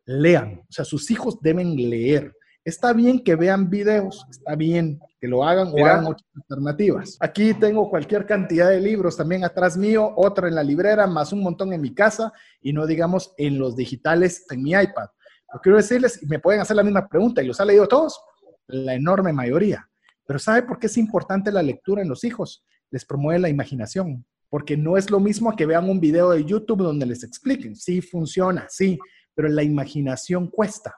[0.06, 2.36] Lean, o sea, sus hijos deben leer.
[2.66, 7.18] Está bien que vean videos, está bien que lo hagan o hagan otras alternativas.
[7.20, 11.44] Aquí tengo cualquier cantidad de libros también atrás mío, otra en la librera, más un
[11.44, 15.08] montón en mi casa y no digamos en los digitales en mi iPad.
[15.54, 18.20] Lo quiero decirles, y me pueden hacer la misma pregunta, y los ha leído todos,
[18.68, 19.88] la enorme mayoría.
[20.26, 22.64] Pero ¿sabe por qué es importante la lectura en los hijos?
[22.90, 26.82] Les promueve la imaginación, porque no es lo mismo que vean un video de YouTube
[26.82, 27.76] donde les expliquen.
[27.76, 28.98] Sí, funciona, sí,
[29.36, 30.96] pero la imaginación cuesta.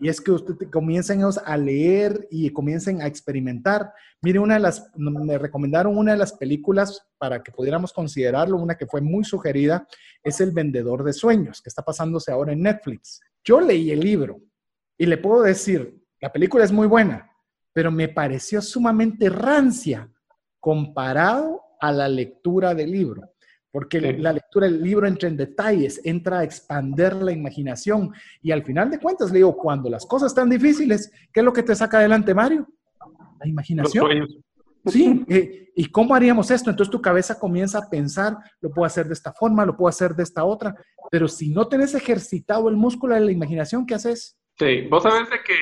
[0.00, 3.92] Y es que ustedes comiencen a leer y comiencen a experimentar.
[4.22, 8.76] Mire, una de las, me recomendaron una de las películas para que pudiéramos considerarlo, una
[8.76, 9.88] que fue muy sugerida,
[10.22, 13.20] es El Vendedor de Sueños, que está pasándose ahora en Netflix.
[13.42, 14.40] Yo leí el libro
[14.96, 17.30] y le puedo decir, la película es muy buena,
[17.72, 20.10] pero me pareció sumamente rancia
[20.60, 23.32] comparado a la lectura del libro
[23.70, 28.12] porque la lectura del libro entra en detalles, entra a expander la imaginación
[28.42, 31.52] y al final de cuentas, le digo, cuando las cosas están difíciles, ¿qué es lo
[31.52, 32.66] que te saca adelante, Mario?
[33.40, 34.26] La imaginación.
[34.86, 36.70] Sí, eh, ¿y cómo haríamos esto?
[36.70, 40.14] Entonces tu cabeza comienza a pensar, lo puedo hacer de esta forma, lo puedo hacer
[40.14, 40.74] de esta otra,
[41.10, 44.38] pero si no tenés ejercitado el músculo de la imaginación, ¿qué haces?
[44.58, 45.54] Sí, vos sabés de que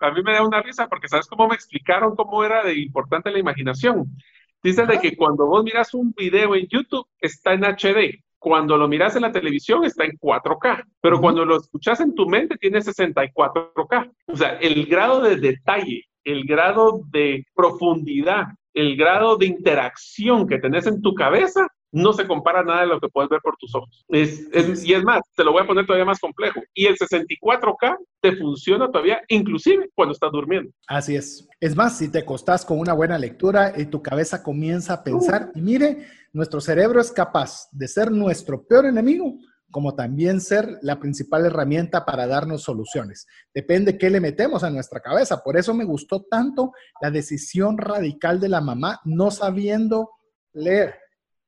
[0.00, 3.30] a mí me da una risa porque sabes cómo me explicaron cómo era de importante
[3.30, 4.14] la imaginación.
[4.62, 8.88] Dicen de que cuando vos miras un video en YouTube está en HD, cuando lo
[8.88, 12.80] miras en la televisión está en 4K, pero cuando lo escuchas en tu mente tiene
[12.80, 14.12] 64K.
[14.26, 20.58] O sea, el grado de detalle, el grado de profundidad, el grado de interacción que
[20.58, 23.74] tenés en tu cabeza no se compara nada de lo que puedes ver por tus
[23.74, 24.04] ojos.
[24.08, 26.60] Es, y es más, te lo voy a poner todavía más complejo.
[26.74, 30.72] Y el 64K te funciona todavía, inclusive cuando estás durmiendo.
[30.88, 31.46] Así es.
[31.60, 35.52] Es más, si te acostás con una buena lectura y tu cabeza comienza a pensar,
[35.54, 39.36] y mire, nuestro cerebro es capaz de ser nuestro peor enemigo
[39.70, 43.26] como también ser la principal herramienta para darnos soluciones.
[43.54, 45.42] Depende qué le metemos a nuestra cabeza.
[45.42, 50.10] Por eso me gustó tanto la decisión radical de la mamá no sabiendo
[50.52, 51.01] leer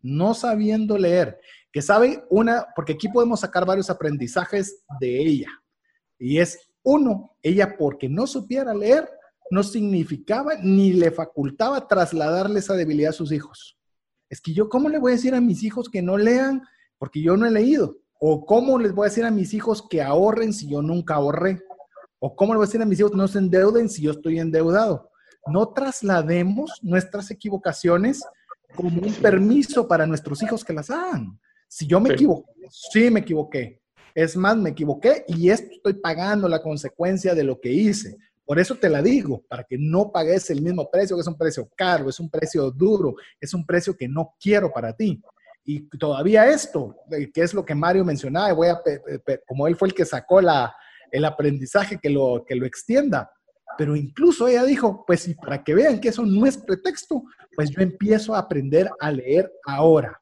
[0.05, 1.41] no sabiendo leer,
[1.73, 5.49] que sabe una, porque aquí podemos sacar varios aprendizajes de ella.
[6.19, 9.09] Y es uno, ella porque no supiera leer,
[9.51, 13.79] no significaba ni le facultaba trasladarle esa debilidad a sus hijos.
[14.29, 16.63] Es que yo, ¿cómo le voy a decir a mis hijos que no lean
[16.99, 17.97] porque yo no he leído?
[18.21, 21.63] ¿O cómo les voy a decir a mis hijos que ahorren si yo nunca ahorré?
[22.19, 24.11] ¿O cómo le voy a decir a mis hijos que no se endeuden si yo
[24.11, 25.11] estoy endeudado?
[25.47, 28.23] No traslademos nuestras equivocaciones
[28.75, 31.39] como un permiso para nuestros hijos que las hagan.
[31.69, 33.81] Si yo me equivoqué, sí me equivoqué.
[34.15, 38.17] Es más, me equivoqué y estoy pagando la consecuencia de lo que hice.
[38.45, 41.39] Por eso te la digo, para que no pagues el mismo precio, que es un
[41.39, 45.21] precio caro, es un precio duro, es un precio que no quiero para ti.
[45.65, 48.81] Y todavía esto, eh, que es lo que Mario mencionaba, voy a,
[49.47, 50.75] como él fue el que sacó la,
[51.11, 53.31] el aprendizaje, que lo, que lo extienda.
[53.79, 57.25] Pero incluso ella dijo, pues y para que vean que eso no es pretexto,
[57.55, 60.21] pues yo empiezo a aprender a leer ahora.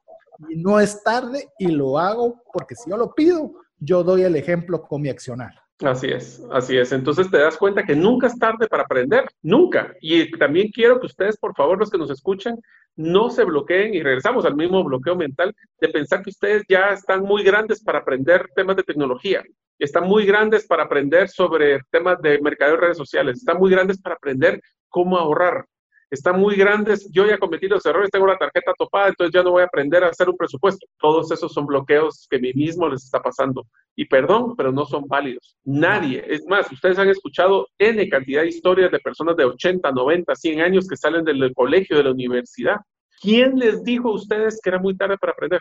[0.49, 4.37] Y no es tarde y lo hago porque si yo lo pido, yo doy el
[4.37, 5.53] ejemplo con mi accionar.
[5.81, 6.93] Así es, así es.
[6.93, 9.95] Entonces te das cuenta que nunca es tarde para aprender, nunca.
[10.01, 12.61] Y también quiero que ustedes, por favor, los que nos escuchan,
[12.95, 17.23] no se bloqueen y regresamos al mismo bloqueo mental de pensar que ustedes ya están
[17.23, 19.43] muy grandes para aprender temas de tecnología
[19.85, 24.01] están muy grandes para aprender sobre temas de mercado de redes sociales, están muy grandes
[24.01, 25.67] para aprender cómo ahorrar,
[26.13, 29.53] están muy grandes, yo ya cometí los errores, tengo la tarjeta topada, entonces ya no
[29.53, 30.87] voy a aprender a hacer un presupuesto.
[31.01, 33.67] Todos esos son bloqueos que a mí mismo les está pasando.
[33.97, 35.57] Y perdón, pero no son válidos.
[35.65, 40.35] Nadie, es más, ustedes han escuchado N cantidad de historias de personas de 80, 90,
[40.35, 42.77] 100 años que salen del colegio, de la universidad.
[43.23, 45.61] ¿Quién les dijo a ustedes que era muy tarde para aprender?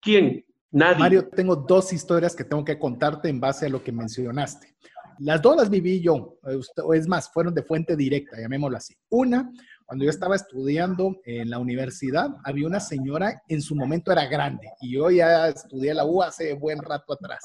[0.00, 0.42] ¿Quién?
[0.72, 4.74] Mario, tengo dos historias que tengo que contarte en base a lo que mencionaste.
[5.18, 6.38] Las dos las viví yo,
[6.84, 8.94] o es más, fueron de fuente directa, llamémoslo así.
[9.10, 9.52] Una,
[9.86, 14.68] cuando yo estaba estudiando en la universidad, había una señora, en su momento era grande,
[14.80, 17.42] y yo ya estudié la U hace buen rato atrás.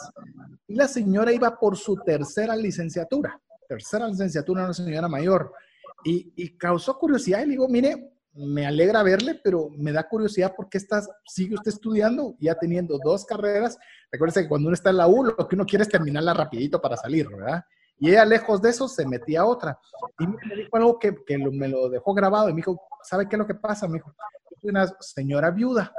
[0.67, 5.51] Y la señora iba por su tercera licenciatura, tercera licenciatura, una señora mayor,
[6.03, 7.39] y, y causó curiosidad.
[7.41, 11.55] Y le digo, mire, me alegra verle, pero me da curiosidad por qué estás, sigue
[11.55, 13.77] usted estudiando, ya teniendo dos carreras.
[14.11, 16.81] Recuerde que cuando uno está en la U, lo que uno quiere es terminarla rapidito
[16.81, 17.63] para salir, ¿verdad?
[17.99, 19.79] Y ella, lejos de eso, se metía a otra.
[20.19, 22.47] Y me dijo algo que, que me lo dejó grabado.
[22.49, 23.87] Y me dijo, ¿sabe qué es lo que pasa?
[23.87, 24.13] Me dijo,
[24.51, 25.91] yo soy una señora viuda.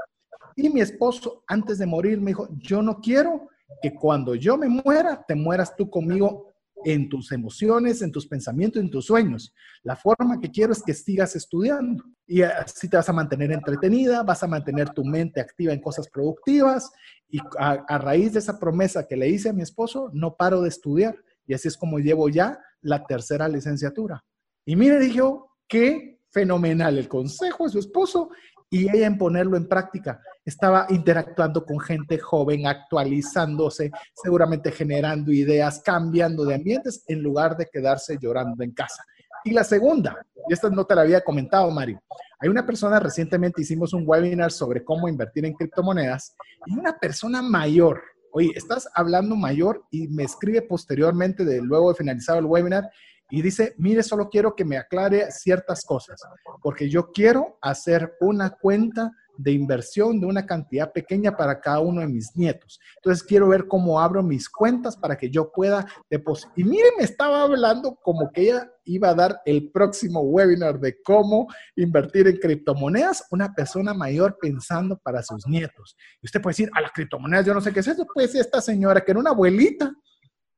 [0.54, 3.48] Y mi esposo, antes de morir, me dijo, yo no quiero
[3.82, 6.47] que cuando yo me muera, te mueras tú conmigo
[6.84, 9.54] en tus emociones, en tus pensamientos, en tus sueños.
[9.82, 14.22] La forma que quiero es que sigas estudiando y así te vas a mantener entretenida,
[14.22, 16.90] vas a mantener tu mente activa en cosas productivas
[17.28, 20.68] y a, raíz de esa promesa que le hice a mi esposo, no paro de
[20.68, 21.16] estudiar
[21.46, 24.24] y así es como llevo ya la tercera licenciatura.
[24.64, 28.30] Y mire, dijo, qué fenomenal el consejo de su esposo
[28.70, 30.20] y ella en ponerlo en práctica.
[30.44, 37.66] Estaba interactuando con gente joven, actualizándose, seguramente generando ideas, cambiando de ambientes en lugar de
[37.66, 39.04] quedarse llorando en casa.
[39.44, 42.02] Y la segunda, y esta no te la había comentado, Mario,
[42.40, 47.42] hay una persona, recientemente hicimos un webinar sobre cómo invertir en criptomonedas y una persona
[47.42, 48.02] mayor,
[48.32, 52.90] oye, estás hablando mayor y me escribe posteriormente, de luego de finalizado el webinar,
[53.30, 56.20] y dice, mire, solo quiero que me aclare ciertas cosas,
[56.62, 62.00] porque yo quiero hacer una cuenta de inversión de una cantidad pequeña para cada uno
[62.00, 62.80] de mis nietos.
[62.96, 66.52] Entonces quiero ver cómo abro mis cuentas para que yo pueda depositar.
[66.56, 71.00] Y mire, me estaba hablando como que ella iba a dar el próximo webinar de
[71.02, 75.96] cómo invertir en criptomonedas, una persona mayor pensando para sus nietos.
[76.20, 78.06] Y usted puede decir, a las criptomonedas yo no sé qué es eso.
[78.12, 79.94] Pues esta señora que era una abuelita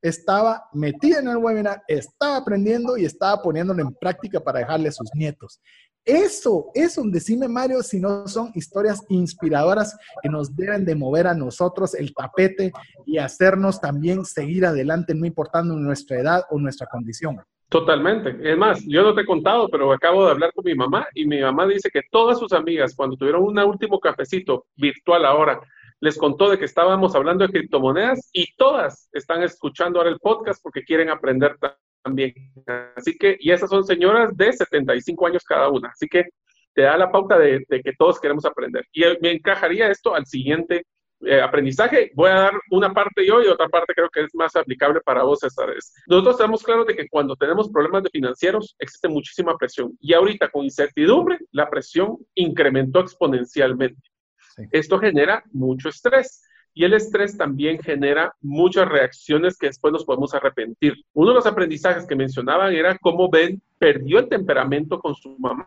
[0.02, 4.92] estaba metida en el webinar, estaba aprendiendo y estaba poniéndolo en práctica para dejarle a
[4.92, 5.60] sus nietos.
[6.04, 11.34] Eso, eso, decime Mario, si no son historias inspiradoras que nos deben de mover a
[11.34, 12.72] nosotros el tapete
[13.04, 17.40] y hacernos también seguir adelante, no importando nuestra edad o nuestra condición.
[17.68, 18.36] Totalmente.
[18.42, 21.24] Es más, yo no te he contado, pero acabo de hablar con mi mamá y
[21.24, 25.60] mi mamá dice que todas sus amigas, cuando tuvieron un último cafecito virtual ahora,
[26.00, 30.62] les contó de que estábamos hablando de criptomonedas y todas están escuchando ahora el podcast
[30.62, 31.56] porque quieren aprender
[32.02, 32.34] también.
[32.96, 35.90] Así que, y esas son señoras de 75 años cada una.
[35.90, 36.24] Así que
[36.74, 38.86] te da la pauta de, que todos queremos aprender.
[38.92, 40.86] Y me encajaría esto al siguiente
[41.20, 42.10] eh, aprendizaje.
[42.14, 45.24] Voy a dar una parte yo y otra parte creo que es más aplicable para
[45.24, 45.68] vos, César.
[46.06, 49.94] Nosotros estamos claros de que cuando tenemos problemas de financieros existe muchísima presión.
[50.00, 54.00] Y ahorita con incertidumbre, la presión incrementó exponencialmente.
[54.70, 56.42] Esto genera mucho estrés.
[56.72, 60.94] Y el estrés también genera muchas reacciones que después nos podemos arrepentir.
[61.12, 65.66] Uno de los aprendizajes que mencionaban era cómo Ben perdió el temperamento con su mamá.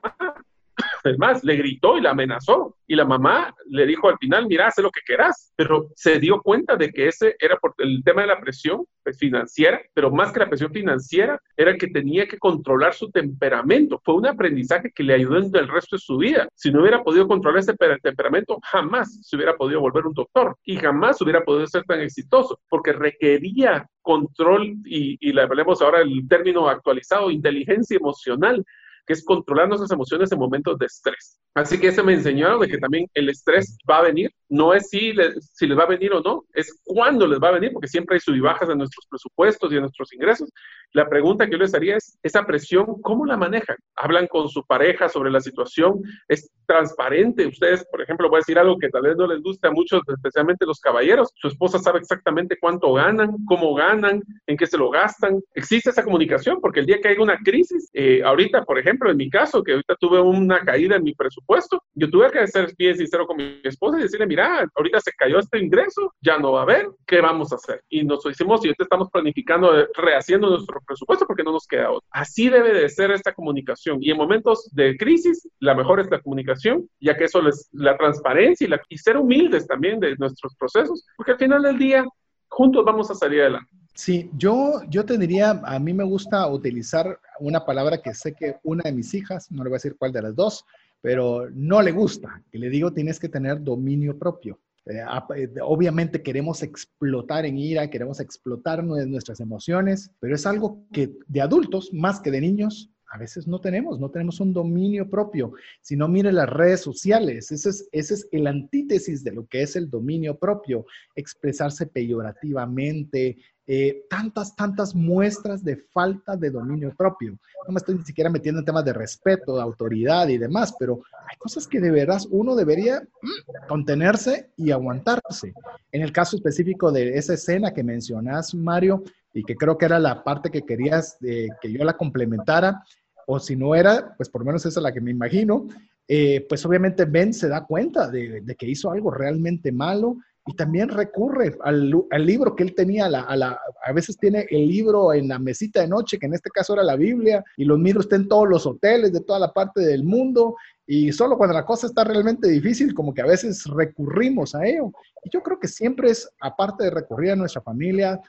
[1.04, 2.78] Es más, le gritó y la amenazó.
[2.88, 5.52] Y la mamá le dijo al final, mira, haz lo que quieras.
[5.56, 9.82] Pero se dio cuenta de que ese era el tema de la presión pues, financiera,
[9.94, 14.02] pero más que la presión financiera, era que tenía que controlar su temperamento.
[14.04, 16.48] Fue un aprendizaje que le ayudó en el resto de su vida.
[16.56, 20.78] Si no hubiera podido controlar ese temperamento, jamás se hubiera podido volver un doctor y
[20.78, 26.28] jamás hubiera podido ser tan exitoso, porque requería control y, y le hablemos ahora el
[26.28, 28.66] término actualizado, inteligencia emocional
[29.06, 31.40] que es controlar nuestras emociones en momentos de estrés.
[31.54, 34.90] Así que ese me enseñaron de que también el estrés va a venir, no es
[34.90, 37.88] si, si les va a venir o no, es cuándo les va a venir, porque
[37.88, 40.50] siempre hay sub y bajas en nuestros presupuestos y en nuestros ingresos.
[40.92, 43.78] La pregunta que yo les haría es, esa presión, ¿cómo la manejan?
[43.96, 46.02] ¿Hablan con su pareja sobre la situación?
[46.28, 47.48] ¿Es transparente?
[47.48, 50.02] Ustedes, por ejemplo, voy a decir algo que tal vez no les guste a muchos,
[50.08, 51.32] especialmente los caballeros.
[51.36, 55.42] Su esposa sabe exactamente cuánto ganan, cómo ganan, en qué se lo gastan.
[55.56, 59.18] Existe esa comunicación, porque el día que haya una crisis, eh, ahorita, por ejemplo, en
[59.18, 62.96] mi caso, que ahorita tuve una caída en mi presupuesto, yo tuve que ser bien
[62.96, 66.62] sincero con mi esposa y decirle, mira, ahorita se cayó este ingreso, ya no va
[66.62, 67.84] a haber, ¿qué vamos a hacer?
[67.90, 71.92] Y nos hicimos, y ahorita estamos planificando, eh, rehaciendo nuestro presupuesto porque no nos queda
[71.92, 72.08] otro.
[72.12, 73.98] Así debe de ser esta comunicación.
[74.02, 77.98] Y en momentos de crisis, la mejor es la comunicación, ya que eso es la
[77.98, 82.06] transparencia y, la, y ser humildes también de nuestros procesos, porque al final del día,
[82.48, 83.70] juntos vamos a salir adelante.
[83.96, 88.58] Sí, yo, yo te diría, a mí me gusta utilizar una palabra que sé que
[88.64, 90.66] una de mis hijas, no le voy a decir cuál de las dos,
[91.00, 92.42] pero no le gusta.
[92.52, 94.58] Y le digo, tienes que tener dominio propio.
[94.86, 95.02] Eh,
[95.36, 101.42] eh, obviamente queremos explotar en ira, queremos explotar nuestras emociones, pero es algo que de
[101.42, 105.54] adultos, más que de niños, a veces no tenemos, no tenemos un dominio propio.
[105.82, 109.62] Si no, mire las redes sociales, ese es, ese es el antítesis de lo que
[109.62, 113.38] es el dominio propio, expresarse peyorativamente,
[113.68, 117.38] eh, tantas, tantas muestras de falta de dominio propio.
[117.68, 121.04] No me estoy ni siquiera metiendo en temas de respeto, de autoridad y demás, pero
[121.30, 125.54] hay cosas que de veras uno debería mm, contenerse y aguantarse.
[125.92, 129.04] En el caso específico de esa escena que mencionas, Mario,
[129.34, 132.84] y que creo que era la parte que querías eh, que yo la complementara,
[133.28, 135.68] o si no era, pues por lo menos esa es la que me imagino,
[136.08, 140.90] eh, pues obviamente Ben se da cuenta de, que hizo algo realmente malo y también
[140.90, 141.90] recurre al,
[142.26, 145.88] libro que él tenía, a, la, a, veces tiene el libro en la mesita de
[145.88, 148.66] noche, que en este caso era la Biblia, y los libros están en todos los
[148.66, 152.94] hoteles de toda la parte del mundo, y solo cuando la cosa está realmente difícil,
[152.94, 154.92] como que a veces recurrimos a ello.
[155.24, 158.20] Y yo creo que siempre es, aparte de recurrir a nuestra familia,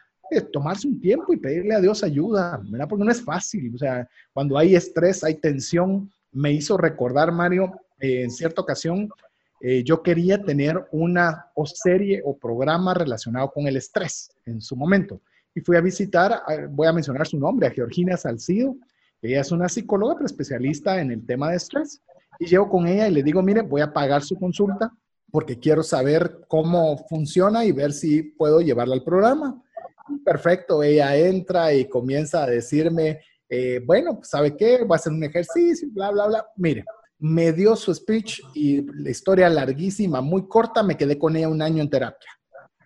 [0.52, 2.88] tomarse un tiempo y pedirle a Dios ayuda, ¿verdad?
[2.88, 7.80] Porque no es fácil, o sea, cuando hay estrés, hay tensión, me hizo recordar, Mario,
[8.00, 9.08] eh, en cierta ocasión,
[9.60, 14.76] eh, yo quería tener una o serie o programa relacionado con el estrés en su
[14.76, 15.20] momento.
[15.56, 18.74] y fui a visitar, voy a mencionar su nombre, a Georgina Salcido.
[19.22, 22.02] Ella es una psicóloga, pero especialista en el tema de estrés.
[22.40, 24.92] Y llego con ella y le digo, mire, voy a pagar su consulta
[25.34, 29.60] porque quiero saber cómo funciona y ver si puedo llevarla al programa.
[30.24, 34.84] Perfecto, ella entra y comienza a decirme, eh, bueno, pues, ¿sabe qué?
[34.84, 36.46] Va a hacer un ejercicio, bla, bla, bla.
[36.56, 36.84] Mire,
[37.18, 41.62] me dio su speech y la historia larguísima, muy corta, me quedé con ella un
[41.62, 42.30] año en terapia.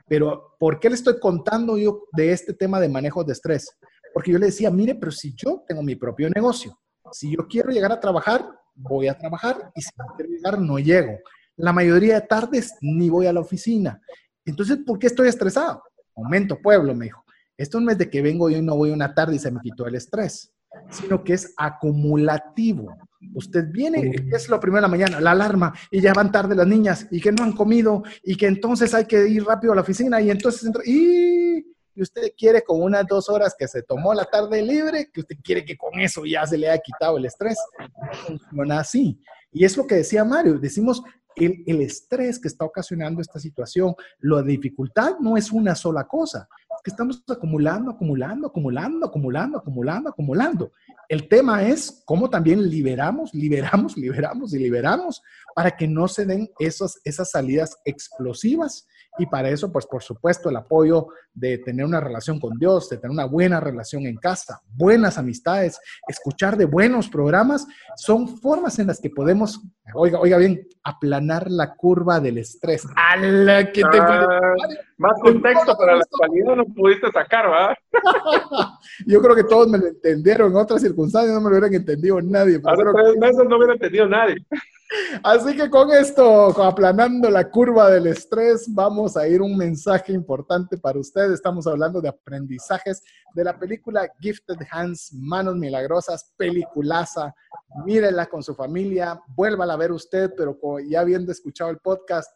[0.07, 3.77] Pero, ¿por qué le estoy contando yo de este tema de manejo de estrés?
[4.15, 6.79] Porque yo le decía, mire, pero si yo tengo mi propio negocio,
[7.13, 10.79] si yo quiero llegar a trabajar, voy a trabajar y si no quiero llegar, no
[10.79, 11.19] llego.
[11.57, 14.01] La mayoría de tardes ni voy a la oficina.
[14.45, 15.83] Entonces, ¿por qué estoy estresado?
[16.19, 17.25] Momento, pueblo, me dijo.
[17.57, 19.61] Esto no es de que vengo yo y no voy una tarde y se me
[19.61, 20.53] quitó el estrés,
[20.91, 22.97] sino que es acumulativo.
[23.35, 26.67] Usted viene, es lo primero de la mañana, la alarma, y ya van tarde las
[26.67, 29.83] niñas, y que no han comido, y que entonces hay que ir rápido a la
[29.83, 31.65] oficina, y entonces entra, y,
[32.01, 35.65] usted quiere con unas dos horas que se tomó la tarde libre, que usted quiere
[35.65, 37.59] que con eso ya se le haya quitado el estrés.
[38.25, 39.21] funciona así.
[39.51, 41.03] Y es lo que decía Mario, decimos,
[41.47, 46.49] el, estrés que está ocasionando esta situación, la dificultad no es una sola cosa,
[46.83, 50.73] que estamos acumulando, acumulando, acumulando, acumulando, acumulando, acumulando.
[51.09, 55.23] El tema es cómo también liberamos, liberamos, liberamos y liberamos
[55.55, 58.87] para que no se den esos, esas salidas explosivas.
[59.19, 62.99] Y para eso, pues por supuesto, el apoyo de tener una relación con Dios, de
[62.99, 68.89] tener una buena relación en casa, buenas amistades, escuchar de buenos programas, son formas en
[68.89, 69.61] las que podemos,
[69.95, 72.87] oiga, oiga bien, aplanar la curva del estrés.
[72.97, 74.55] ¡Ala, que te ah,
[74.99, 77.77] más contexto para la actualidad no pudiste sacar, ¿verdad?
[79.07, 80.51] Yo creo que todos me lo entendieron.
[80.53, 82.61] En otras circunstancias no me lo hubieran entendido nadie.
[82.65, 84.37] Hace tres meses no hubiera entendido nadie.
[85.23, 90.79] Así que con esto, aplanando la curva del estrés, vamos a ir un mensaje importante
[90.79, 91.33] para ustedes.
[91.33, 93.03] Estamos hablando de aprendizajes
[93.35, 97.35] de la película Gifted Hands, Manos Milagrosas, peliculaza.
[97.85, 100.57] Mírela con su familia, vuélvala a ver usted, pero
[100.89, 102.31] ya habiendo escuchado el podcast,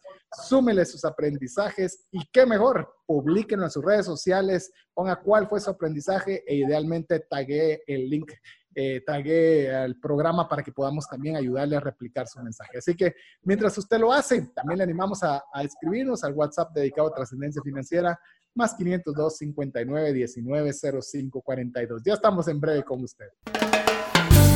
[0.47, 5.69] súmele sus aprendizajes y qué mejor, publíquenlo en sus redes sociales, ponga cuál fue su
[5.69, 8.31] aprendizaje e idealmente tague el link
[8.75, 12.79] eh, tagué al programa para que podamos también ayudarle a replicar su mensaje.
[12.79, 17.13] Así que mientras usted lo hace, también le animamos a, escribirnos al WhatsApp dedicado a
[17.13, 18.19] trascendencia financiera,
[18.55, 22.01] más 502 59 19 05 42.
[22.03, 23.27] Ya estamos en breve con usted.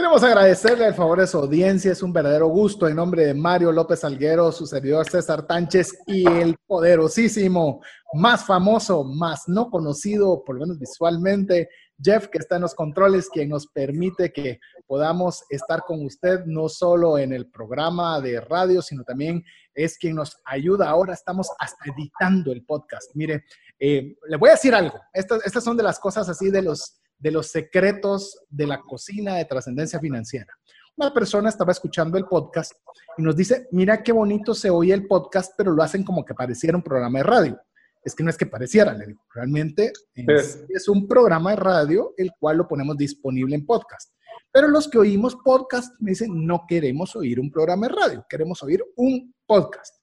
[0.00, 1.92] Queremos agradecerle el favor de su audiencia.
[1.92, 6.26] Es un verdadero gusto en nombre de Mario López Alguero, su servidor César Tánchez y
[6.26, 7.82] el poderosísimo,
[8.14, 11.68] más famoso, más no conocido, por lo menos visualmente,
[12.02, 16.70] Jeff, que está en los controles, quien nos permite que podamos estar con usted no
[16.70, 19.44] solo en el programa de radio, sino también
[19.74, 20.88] es quien nos ayuda.
[20.88, 23.10] Ahora estamos hasta editando el podcast.
[23.12, 23.44] Mire,
[23.78, 24.98] eh, le voy a decir algo.
[25.12, 29.36] Estas, estas son de las cosas así de los de los secretos de la cocina
[29.36, 30.52] de trascendencia financiera.
[30.96, 32.72] Una persona estaba escuchando el podcast
[33.16, 36.34] y nos dice, mira qué bonito se oye el podcast, pero lo hacen como que
[36.34, 37.60] pareciera un programa de radio.
[38.02, 42.14] Es que no es que pareciera, le digo, realmente es, es un programa de radio
[42.16, 44.12] el cual lo ponemos disponible en podcast.
[44.52, 48.62] Pero los que oímos podcast me dicen, no queremos oír un programa de radio, queremos
[48.62, 49.96] oír un podcast.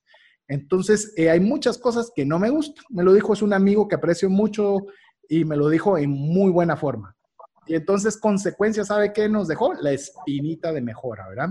[0.47, 2.85] Entonces, eh, hay muchas cosas que no me gustan.
[2.89, 4.85] Me lo dijo, es un amigo que aprecio mucho
[5.29, 7.15] y me lo dijo en muy buena forma.
[7.65, 9.73] Y entonces, consecuencia, ¿sabe qué nos dejó?
[9.73, 11.49] La espinita de mejora, ¿verdad?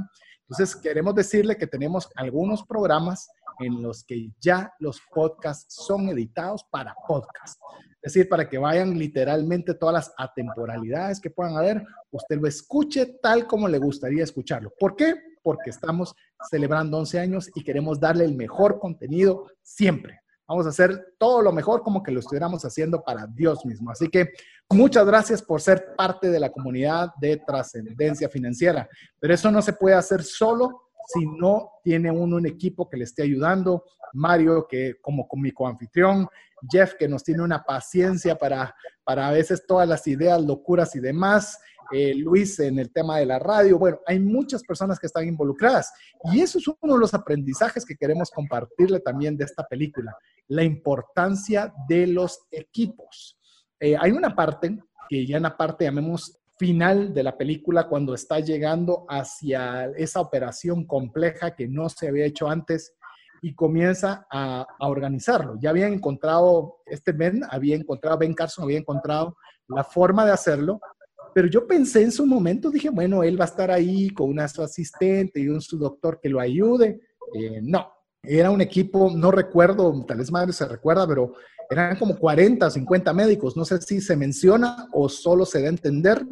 [0.49, 3.29] Entonces, queremos decirle que tenemos algunos programas
[3.61, 7.61] en los que ya los podcasts son editados para podcast.
[8.03, 13.19] Es decir, para que vayan literalmente todas las atemporalidades que puedan haber, usted lo escuche
[13.21, 14.73] tal como le gustaría escucharlo.
[14.79, 15.15] ¿Por qué?
[15.43, 16.15] Porque estamos
[16.49, 20.21] celebrando 11 años y queremos darle el mejor contenido siempre.
[20.47, 23.91] Vamos a hacer todo lo mejor como que lo estuviéramos haciendo para Dios mismo.
[23.91, 24.31] Así que
[24.71, 28.89] muchas gracias por ser parte de la comunidad de trascendencia financiera,
[29.19, 33.05] pero eso no se puede hacer solo si no tiene uno un equipo que le
[33.05, 36.29] esté ayudando, Mario, que como con mi coanfitrión,
[36.71, 38.75] Jeff, que nos tiene una paciencia para,
[39.05, 41.61] para a veces todas las ideas, locuras y demás,
[41.93, 43.79] eh, Luis en el tema de la radio.
[43.79, 45.93] Bueno, hay muchas personas que están involucradas
[46.33, 50.17] y eso es uno de los aprendizajes que queremos compartirle también de esta película,
[50.49, 53.39] la importancia de los equipos.
[53.81, 54.79] Eh, hay una parte
[55.09, 60.21] que ya en la parte, llamemos final de la película, cuando está llegando hacia esa
[60.21, 62.95] operación compleja que no se había hecho antes
[63.43, 65.59] y comienza a, organizarlo.
[65.61, 69.37] Ya había encontrado, este Ben había encontrado, Ben Carson había encontrado
[69.69, 70.81] la forma de hacerlo,
[71.35, 74.49] pero yo pensé en su momento, dije, bueno, él va a estar ahí con una
[74.49, 77.01] su asistente y un su doctor que lo ayude.
[77.35, 77.93] Eh, no,
[78.27, 81.35] era un equipo, no recuerdo, tal vez madre se recuerda, pero
[81.71, 83.57] eran como 40 o 50 médicos.
[83.57, 86.27] No sé si se menciona o solo se da a entender,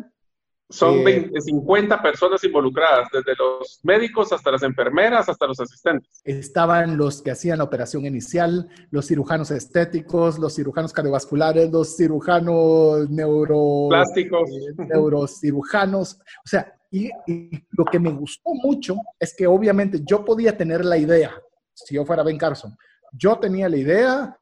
[0.70, 6.10] son 20, eh, 50 personas involucradas, desde los médicos hasta las enfermeras, hasta los asistentes.
[6.24, 13.08] Estaban los que hacían la operación inicial, los cirujanos estéticos, los cirujanos cardiovasculares, los cirujanos
[13.10, 13.88] neuro...
[13.90, 14.50] Plásticos.
[14.50, 16.18] Eh, neurocirujanos.
[16.44, 20.84] O sea, y, y, lo que me gustó mucho es que obviamente yo podía tener
[20.84, 21.34] la idea,
[21.74, 22.76] si yo fuera Ben Carson,
[23.12, 24.38] yo tenía la idea,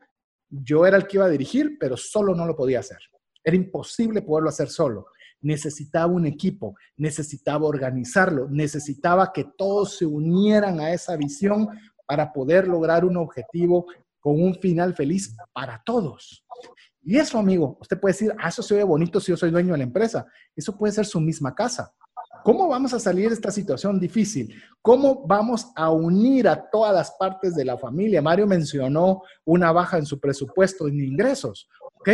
[0.49, 2.99] yo era el que iba a dirigir, pero solo no lo podía hacer.
[3.43, 5.07] Era imposible poderlo hacer solo
[5.43, 11.69] necesitaba un equipo, necesitaba organizarlo, necesitaba que todos se unieran a esa visión
[12.07, 13.87] para poder lograr un objetivo
[14.21, 16.45] con un final feliz para todos.
[17.03, 19.73] Y eso, amigo, usted puede decir, ah, eso se ve bonito si yo soy dueño
[19.73, 20.27] de la empresa.
[20.55, 21.93] Eso puede ser su misma casa.
[22.45, 24.55] ¿Cómo vamos a salir de esta situación difícil?
[24.81, 28.21] ¿Cómo vamos a unir a todas las partes de la familia?
[28.21, 31.69] Mario mencionó una baja en su presupuesto en ingresos.
[31.95, 32.09] Ok,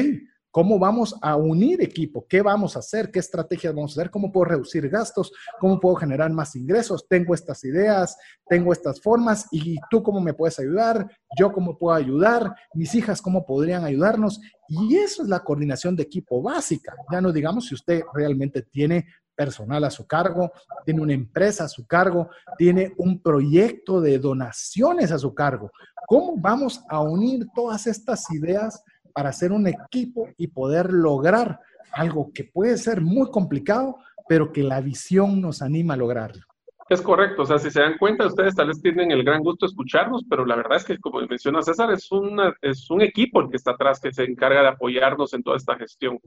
[0.51, 2.27] ¿Cómo vamos a unir equipo?
[2.27, 3.11] ¿Qué vamos a hacer?
[3.11, 4.11] ¿Qué estrategias vamos a hacer?
[4.11, 5.31] ¿Cómo puedo reducir gastos?
[5.61, 7.07] ¿Cómo puedo generar más ingresos?
[7.07, 8.17] Tengo estas ideas,
[8.49, 11.07] tengo estas formas y tú cómo me puedes ayudar,
[11.39, 14.41] yo cómo puedo ayudar, mis hijas cómo podrían ayudarnos.
[14.67, 16.95] Y eso es la coordinación de equipo básica.
[17.13, 19.07] Ya no digamos si usted realmente tiene
[19.39, 20.51] personal a su cargo,
[20.85, 22.29] tiene una empresa a su cargo,
[22.59, 25.71] tiene un proyecto de donaciones a su cargo.
[26.09, 28.83] ¿Cómo vamos a unir todas estas ideas?
[29.19, 31.59] para hacer un equipo y poder lograr
[31.91, 33.97] algo que puede ser muy complicado,
[34.29, 36.47] pero que la visión nos anima a lograrlo.
[36.89, 39.67] Es correcto, o sea, si se dan cuenta, ustedes tal vez tienen el gran gusto
[39.67, 43.43] de escucharnos, pero la verdad es que, como menciona César, es, una, es un equipo
[43.43, 46.19] el que está atrás que se encarga de apoyarnos en toda esta gestión.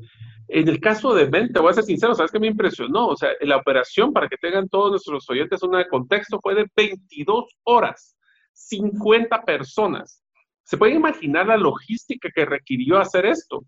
[0.47, 3.07] En el caso de Ben, te voy a ser sincero, ¿sabes qué me impresionó?
[3.07, 7.45] O sea, la operación, para que tengan todos nuestros oyentes un contexto, fue de 22
[7.63, 8.15] horas,
[8.53, 10.23] 50 personas.
[10.63, 13.65] ¿Se puede imaginar la logística que requirió hacer esto?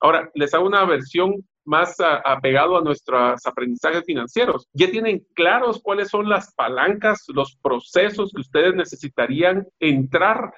[0.00, 1.34] Ahora, les hago una versión
[1.64, 4.68] más apegado a nuestros aprendizajes financieros.
[4.72, 10.52] Ya tienen claros cuáles son las palancas, los procesos que ustedes necesitarían entrar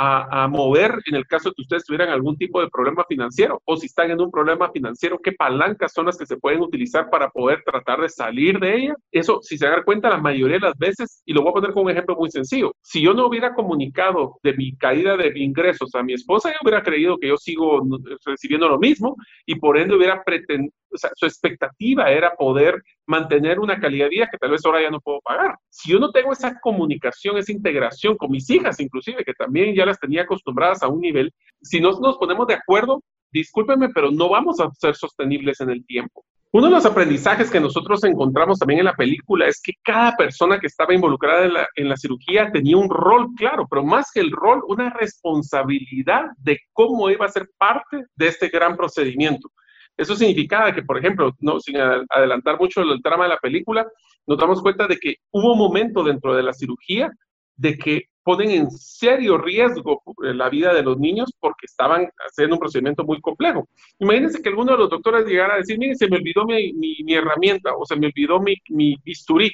[0.00, 3.76] a, mover en el caso de que ustedes tuvieran algún tipo de problema financiero o
[3.76, 7.30] si están en un problema financiero, qué palancas son las que se pueden utilizar para
[7.30, 8.94] poder tratar de salir de ella.
[9.10, 11.72] Eso, si se dan cuenta, la mayoría de las veces, y lo voy a poner
[11.72, 15.92] con un ejemplo muy sencillo, si yo no hubiera comunicado de mi caída de ingresos
[15.94, 17.82] a mi esposa, ella hubiera creído que yo sigo
[18.24, 23.58] recibiendo lo mismo y por ende hubiera pretendido, o sea, su expectativa era poder mantener
[23.58, 25.56] una calidad de vida que tal vez ahora ya no puedo pagar.
[25.68, 29.84] Si yo no tengo esa comunicación, esa integración con mis hijas, inclusive, que también ya
[29.88, 31.32] las tenía acostumbradas a un nivel,
[31.62, 35.84] si no nos ponemos de acuerdo, discúlpenme, pero no vamos a ser sostenibles en el
[35.84, 36.24] tiempo.
[36.50, 40.58] Uno de los aprendizajes que nosotros encontramos también en la película es que cada persona
[40.58, 44.20] que estaba involucrada en la, en la, cirugía tenía un rol claro, pero más que
[44.20, 49.50] el rol, una responsabilidad de cómo iba a ser parte de este gran procedimiento.
[49.94, 53.86] Eso significaba que, por ejemplo, no, sin adelantar mucho el trama de la película,
[54.26, 57.10] nos damos cuenta de que hubo un momento dentro de la cirugía
[57.56, 62.56] de que ponen en serio riesgo eh, la vida de los niños porque estaban haciendo
[62.56, 63.66] un procedimiento muy complejo.
[63.98, 67.14] Imagínense que alguno de los doctores llegara a decir, mire, se me olvidó mi, mi,
[67.14, 69.50] herramienta o se me olvidó mi, mi bisturí.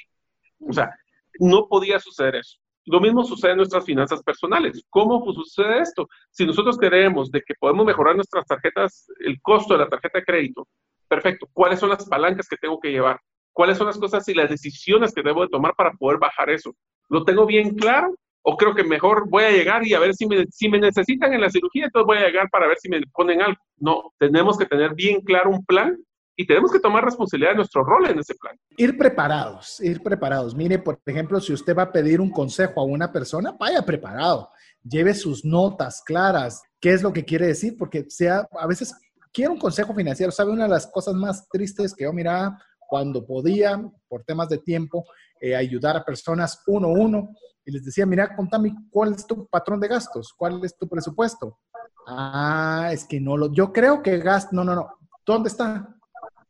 [0.59, 0.93] O sea,
[1.39, 2.57] no podía suceder eso.
[2.83, 4.83] Lo mismo sucede en nuestras finanzas personales.
[4.89, 6.09] ¿Cómo sucede esto?
[6.29, 10.25] Si nosotros creemos de que podemos mejorar nuestras tarjetas, el costo de la tarjeta de
[10.25, 10.67] crédito,
[11.07, 11.47] perfecto.
[11.53, 13.21] ¿Cuáles son las palancas que tengo que llevar?
[13.53, 16.75] ¿Cuáles son las cosas y las decisiones que debo de tomar para poder bajar eso?
[17.07, 18.13] ¿Lo tengo bien claro?
[18.47, 21.33] ¿O creo que mejor voy a llegar y a ver si me, si me necesitan
[21.33, 23.59] en la cirugía, entonces voy a llegar para ver si me ponen algo?
[23.77, 25.97] No, tenemos que tener bien claro un plan
[26.35, 28.55] y tenemos que tomar responsabilidad de nuestro rol en ese plan.
[28.77, 30.53] Ir preparados, ir preparados.
[30.53, 34.51] Mire, por ejemplo, si usted va a pedir un consejo a una persona, vaya preparado.
[34.83, 38.93] lleve sus notas claras, qué es lo que quiere decir, porque sea, a veces
[39.33, 40.31] quiero un consejo financiero.
[40.31, 40.51] ¿Sabe?
[40.51, 45.05] Una de las cosas más tristes que yo miraba cuando podía, por temas de tiempo,
[45.39, 47.29] eh, ayudar a personas uno a uno,
[47.65, 51.59] y les decía, mira, contame cuál es tu patrón de gastos, cuál es tu presupuesto.
[52.07, 54.87] Ah, es que no lo, yo creo que gasto, no, no, no,
[55.25, 55.95] ¿dónde está?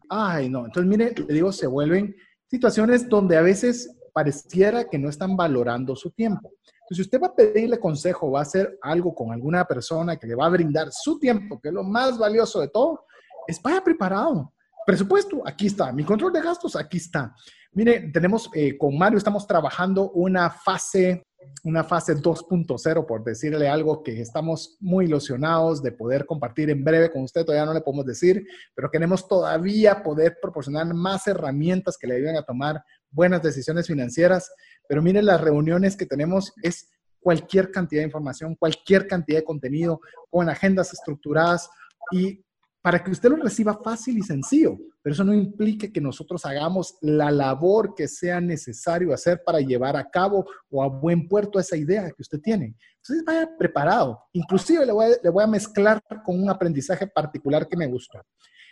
[0.10, 2.14] Ay, no, entonces mire, le digo, se vuelven
[2.48, 6.52] situaciones donde a veces pareciera que no están valorando su tiempo.
[6.64, 10.28] Entonces, si usted va a pedirle consejo, va a hacer algo con alguna persona que
[10.28, 13.06] le va a brindar su tiempo, que es lo más valioso de todo,
[13.48, 14.54] es vaya preparado.
[14.86, 15.92] Presupuesto, aquí está.
[15.92, 17.36] Mi control de gastos, aquí está.
[17.74, 21.24] Mire, tenemos eh, con Mario, estamos trabajando una fase,
[21.64, 27.12] una fase 2.0, por decirle algo que estamos muy ilusionados de poder compartir en breve
[27.12, 27.44] con usted.
[27.44, 32.38] Todavía no le podemos decir, pero queremos todavía poder proporcionar más herramientas que le ayuden
[32.38, 34.52] a tomar buenas decisiones financieras.
[34.88, 40.00] Pero mire, las reuniones que tenemos es cualquier cantidad de información, cualquier cantidad de contenido,
[40.30, 41.70] con agendas estructuradas
[42.12, 42.45] y
[42.86, 44.78] para que usted lo reciba fácil y sencillo.
[45.02, 49.98] Pero eso no implica que nosotros hagamos la labor que sea necesario hacer para llevar
[49.98, 52.76] a cabo o a buen puerto esa idea que usted tiene.
[52.98, 54.20] Entonces vaya preparado.
[54.34, 58.22] Inclusive le voy a, mezclar con un aprendizaje particular que me gusta.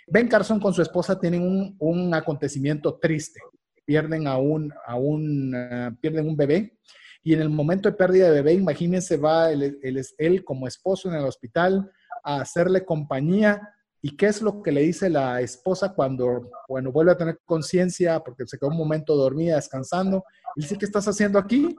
[0.06, 3.40] Ben Carson con su esposa tienen un, acontecimiento triste
[3.84, 6.78] pierden a un, a un, eh, pierden un bebé.
[7.24, 11.26] Y en el momento de pérdida de bebé, imagínense, va él, como esposo en el
[11.26, 11.92] hospital
[12.24, 13.74] a hacerle compañía.
[14.06, 18.20] ¿Y qué es lo que le dice la esposa cuando, bueno, vuelve a tener conciencia
[18.20, 20.26] porque se quedó un momento dormida, descansando?
[20.58, 21.74] Y dice, ¿qué estás haciendo aquí?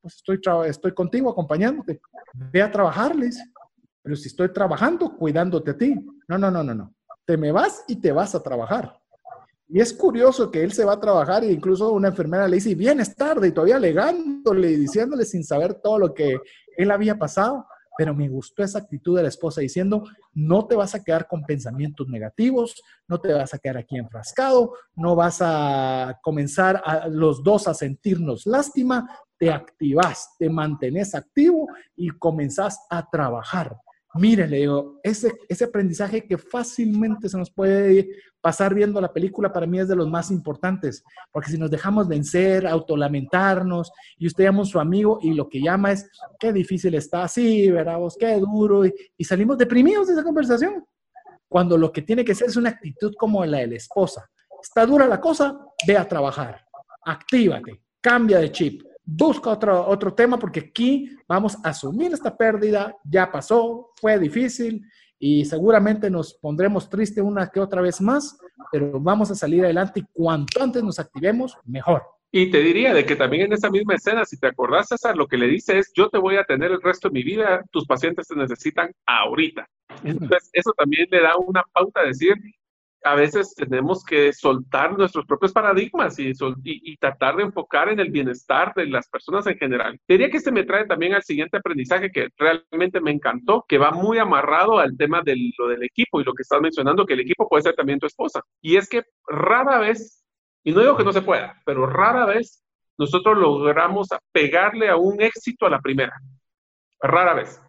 [0.00, 2.00] Pues estoy, estoy contigo, acompañándote.
[2.32, 3.42] Ve a trabajar, le dice.
[4.02, 5.96] Pero si estoy trabajando, cuidándote a ti.
[6.28, 6.94] No, no, no, no, no.
[7.26, 8.96] Te me vas y te vas a trabajar.
[9.66, 12.76] Y es curioso que él se va a trabajar e incluso una enfermera le dice,
[12.76, 16.38] vienes tarde y todavía alegándole y diciéndole sin saber todo lo que
[16.76, 17.66] él había pasado.
[17.96, 21.44] Pero me gustó esa actitud de la esposa diciendo, no te vas a quedar con
[21.44, 27.42] pensamientos negativos, no te vas a quedar aquí enfrascado, no vas a comenzar a los
[27.42, 31.66] dos a sentirnos lástima, te activas, te mantenés activo
[31.96, 33.76] y comenzás a trabajar.
[34.16, 38.08] Mire, le digo, ese, ese aprendizaje que fácilmente se nos puede
[38.40, 41.02] pasar viendo la película para mí es de los más importantes,
[41.32, 45.60] porque si nos dejamos vencer, autolamentarnos, y usted llama a su amigo y lo que
[45.60, 46.08] llama es,
[46.38, 47.70] qué difícil está, sí.
[47.70, 50.84] Vos, qué duro, y, y salimos deprimidos de esa conversación,
[51.48, 54.30] cuando lo que tiene que ser es una actitud como la de la esposa.
[54.62, 56.64] Está dura la cosa, ve a trabajar,
[57.04, 62.96] actívate, cambia de chip, busca otro, otro tema porque aquí vamos a asumir esta pérdida,
[63.04, 64.84] ya pasó, fue difícil
[65.18, 68.38] y seguramente nos pondremos triste una que otra vez más,
[68.72, 72.02] pero vamos a salir adelante y cuanto antes nos activemos, mejor.
[72.36, 75.28] Y te diría de que también en esa misma escena, si te acordás, César, lo
[75.28, 77.86] que le dice es, yo te voy a tener el resto de mi vida, tus
[77.86, 79.68] pacientes te necesitan ahorita.
[80.02, 82.34] Entonces, eso también le da una pauta a decir,
[83.04, 86.32] a veces tenemos que soltar nuestros propios paradigmas y,
[86.64, 90.00] y, tratar de enfocar en el bienestar de las personas en general.
[90.08, 93.90] Diría que este me trae también al siguiente aprendizaje que realmente me encantó, que va
[93.90, 97.20] muy amarrado al tema de lo del equipo y lo que estás mencionando, que el
[97.20, 98.40] equipo puede ser también tu esposa.
[98.62, 100.24] Y es que rara vez,
[100.64, 102.64] y no digo que no se pueda, pero rara vez
[102.96, 106.14] nosotros logramos pegarle a un éxito a la primera.
[107.00, 107.60] Rara vez.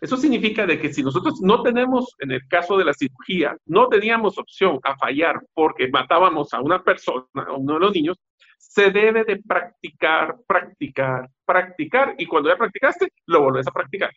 [0.00, 3.88] Eso significa de que si nosotros no tenemos, en el caso de la cirugía, no
[3.88, 8.16] teníamos opción a fallar porque matábamos a una persona, a uno de los niños,
[8.58, 14.10] se debe de practicar, practicar, practicar y cuando ya practicaste, lo volvés a practicar.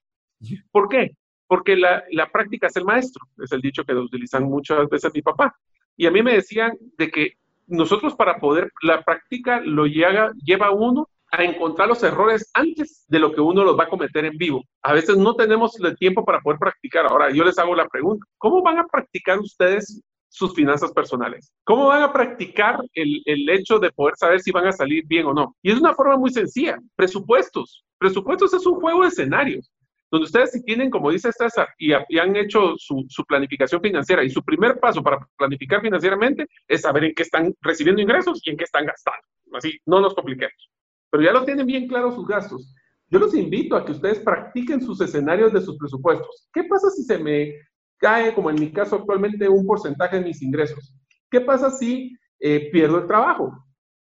[0.71, 1.11] ¿Por qué?
[1.47, 5.21] Porque la, la práctica es el maestro, es el dicho que utilizan muchas veces mi
[5.21, 5.55] papá.
[5.97, 7.33] Y a mí me decían de que
[7.67, 13.19] nosotros para poder, la práctica lo lleva, lleva uno a encontrar los errores antes de
[13.19, 14.63] lo que uno los va a cometer en vivo.
[14.81, 17.05] A veces no tenemos el tiempo para poder practicar.
[17.05, 21.51] Ahora, yo les hago la pregunta, ¿cómo van a practicar ustedes sus finanzas personales?
[21.63, 25.25] ¿Cómo van a practicar el, el hecho de poder saber si van a salir bien
[25.25, 25.55] o no?
[25.61, 27.85] Y es una forma muy sencilla, presupuestos.
[27.97, 29.71] Presupuestos es un juego de escenarios
[30.11, 34.25] donde ustedes si tienen, como dice César, y, y han hecho su, su, planificación financiera,
[34.25, 38.49] y su primer paso para planificar financieramente es saber en qué están recibiendo ingresos y
[38.49, 39.21] en qué están gastando.
[39.53, 40.69] Así, no nos compliquemos
[41.11, 42.73] pero ya lo tienen bien claros sus gastos.
[43.09, 46.47] Yo los invito a que ustedes practiquen sus escenarios de sus presupuestos.
[46.53, 47.53] ¿Qué pasa si se me
[47.97, 50.95] cae, como en mi caso actualmente, un porcentaje de mis ingresos?
[51.29, 53.53] ¿Qué pasa si eh, pierdo el trabajo?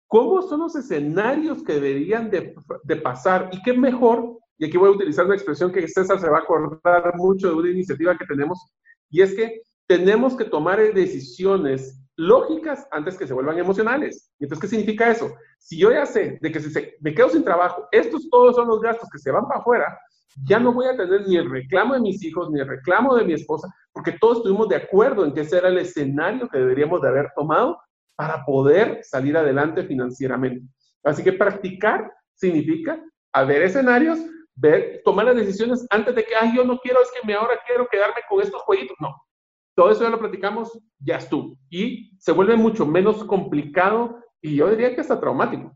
[0.07, 3.49] ¿Cómo son los escenarios que deberían de, de, pasar?
[3.51, 6.41] Y qué mejor, y aquí voy a utilizar una expresión que César se va a
[6.41, 8.59] acordar mucho de una iniciativa que tenemos,
[9.09, 14.31] y es que tenemos que tomar decisiones lógicas antes que se vuelvan emocionales.
[14.39, 15.33] ¿Y entonces qué significa eso?
[15.59, 18.81] Si yo ya sé de que si me quedo sin trabajo, estos todos son los
[18.81, 19.97] gastos que se van para afuera,
[20.45, 23.25] ya no voy a tener ni el reclamo de mis hijos, ni el reclamo de
[23.25, 27.01] mi esposa, porque todos estuvimos de acuerdo en que ese era el escenario que deberíamos
[27.01, 27.79] de haber tomado
[28.15, 30.65] para poder salir adelante financieramente.
[31.03, 33.01] Así que practicar significa
[33.33, 34.19] haber escenarios,
[34.55, 37.59] ver, tomar las decisiones antes de que, ay, yo no quiero, es que me ahora
[37.65, 38.95] quiero quedarme con estos jueguitos.
[38.99, 39.15] No,
[39.75, 41.57] todo eso ya lo platicamos, ya estuvo.
[41.69, 45.75] Y se vuelve mucho menos complicado y yo diría que hasta traumático.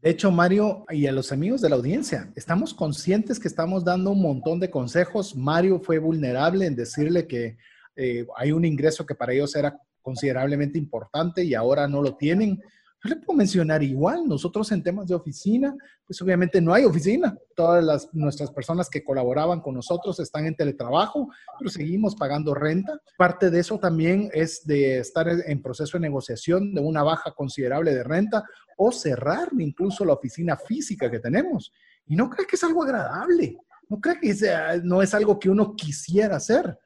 [0.00, 4.10] De hecho, Mario y a los amigos de la audiencia, estamos conscientes que estamos dando
[4.10, 5.34] un montón de consejos.
[5.34, 7.56] Mario fue vulnerable en decirle que
[7.96, 12.62] eh, hay un ingreso que para ellos era considerablemente importante y ahora no lo tienen.
[13.04, 15.72] Yo le puedo mencionar igual, nosotros en temas de oficina,
[16.04, 17.36] pues obviamente no hay oficina.
[17.54, 21.28] Todas las, nuestras personas que colaboraban con nosotros están en teletrabajo,
[21.58, 23.00] pero seguimos pagando renta.
[23.16, 27.94] Parte de eso también es de estar en proceso de negociación de una baja considerable
[27.94, 28.42] de renta
[28.76, 31.72] o cerrar incluso la oficina física que tenemos.
[32.06, 35.50] Y no creo que es algo agradable, no creo que sea, no es algo que
[35.50, 36.76] uno quisiera hacer,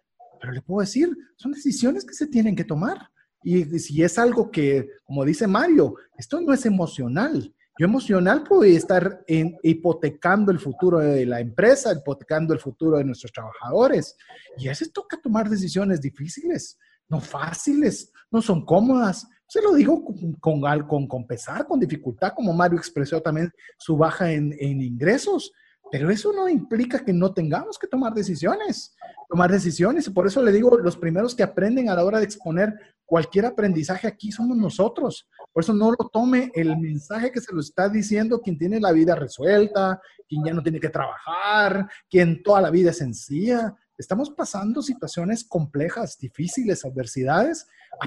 [0.40, 3.11] pero le puedo decir, son decisiones que se tienen que tomar.
[3.42, 7.52] Y si es algo que, como dice Mario, esto no es emocional.
[7.78, 13.04] Yo emocional puedo estar en, hipotecando el futuro de la empresa, hipotecando el futuro de
[13.04, 14.16] nuestros trabajadores.
[14.58, 16.78] Y a veces toca tomar decisiones difíciles,
[17.08, 19.26] no fáciles, no son cómodas.
[19.48, 24.30] Se lo digo con, con, con, pesar, con dificultad, como Mario expresó también su baja
[24.30, 25.52] en, en ingresos.
[25.90, 28.94] Pero eso no implica que no tengamos que tomar decisiones,
[29.28, 30.08] tomar decisiones.
[30.08, 32.74] Por eso le digo, los primeros que aprenden a la hora de exponer
[33.12, 35.28] cualquier aprendizaje aquí somos nosotros.
[35.52, 38.90] Por eso no lo tome el mensaje que se lo está diciendo quien tiene la
[38.90, 43.76] vida resuelta, quien ya no tiene que trabajar, quien toda la vida es sencilla.
[43.98, 47.66] Estamos pasando situaciones complejas, difíciles, adversidades.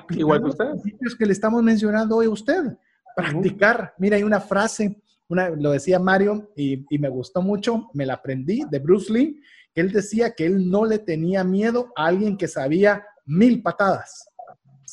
[0.09, 0.65] Igual que usted.
[0.65, 2.75] Los principios que le estamos mencionando hoy a usted.
[3.15, 3.93] Practicar.
[3.99, 8.79] Mira, hay una frase lo decía Mario y, me gustó mucho, me la aprendí de
[8.79, 9.39] Bruce Lee,
[9.73, 14.27] él decía que él no le tenía miedo a alguien que sabía mil patadas,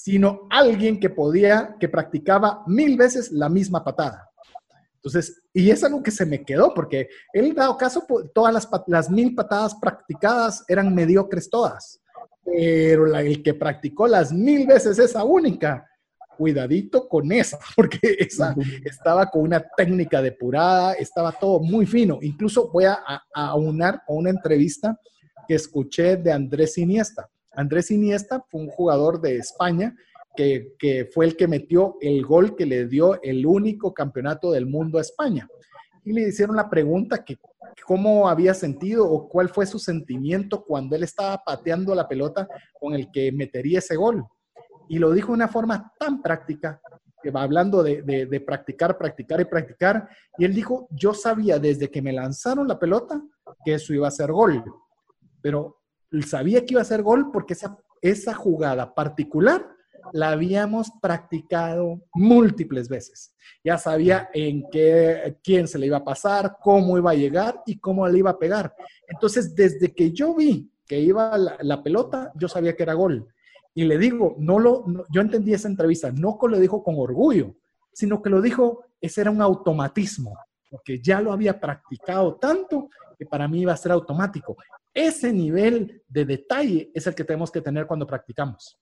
[0.02, 4.28] sino alguien que podía, que practicaba mil veces la misma patada.
[4.96, 9.08] Entonces, y es algo que se me quedó, porque él, dado caso, todas las, las
[9.08, 12.00] mil patadas practicadas eran mediocres todas,
[12.44, 15.86] pero la, el que practicó las mil veces esa única,
[16.36, 22.18] cuidadito con esa, porque esa estaba con una técnica depurada, estaba todo muy fino.
[22.22, 22.98] Incluso voy a,
[23.32, 24.98] aunar con una entrevista
[25.46, 27.28] que escuché de Andrés Iniesta.
[27.54, 29.96] Andrés Iniesta fue un jugador de España
[30.34, 34.98] que, fue el que metió el gol que le dio el único campeonato del mundo
[34.98, 35.46] a España.
[36.04, 37.36] Y le hicieron la pregunta que
[37.86, 42.48] cómo había sentido o cuál fue su sentimiento cuando él estaba pateando la pelota
[42.80, 44.24] con el que metería ese gol
[44.88, 46.80] y lo dijo de una forma tan práctica,
[47.22, 51.88] que va hablando de, de, practicar, practicar y practicar, y él dijo, yo sabía desde
[51.88, 53.22] que me lanzaron la pelota
[53.64, 54.62] que eso iba a ser gol,
[55.40, 55.81] pero
[56.20, 59.66] sabía que iba a ser gol porque esa, esa jugada particular
[60.12, 63.34] la habíamos practicado múltiples veces.
[63.64, 67.78] Ya sabía en qué, quién se le iba a pasar, cómo iba a llegar y
[67.78, 68.74] cómo le iba a pegar.
[69.06, 73.26] Entonces, desde que yo vi que iba la, pelota, yo sabía que era gol.
[73.74, 77.56] Y le digo, no lo, yo entendí esa entrevista, no lo dijo con orgullo,
[77.92, 80.36] sino que lo dijo, ese era un automatismo,
[80.70, 84.56] porque ya lo había practicado tanto que para mí iba a ser automático.
[84.94, 88.78] Ese nivel de detalle es el que tenemos que tener cuando practicamos.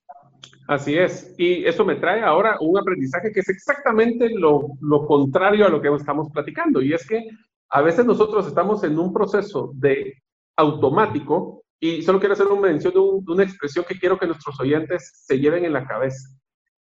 [0.67, 1.35] Así es.
[1.37, 5.81] Y eso me trae ahora un aprendizaje que es exactamente lo, lo contrario a lo
[5.81, 6.81] que estamos platicando.
[6.81, 7.29] Y es que
[7.69, 10.15] a veces nosotros estamos en un proceso de
[10.57, 15.13] automático y solo quiero hacer una mención de, una expresión que quiero que nuestros oyentes
[15.15, 16.29] se lleven en la cabeza.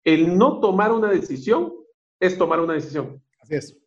[0.04, 1.72] El no tomar una decisión
[2.20, 3.22] es tomar una decisión.
[3.42, 3.78] Así es.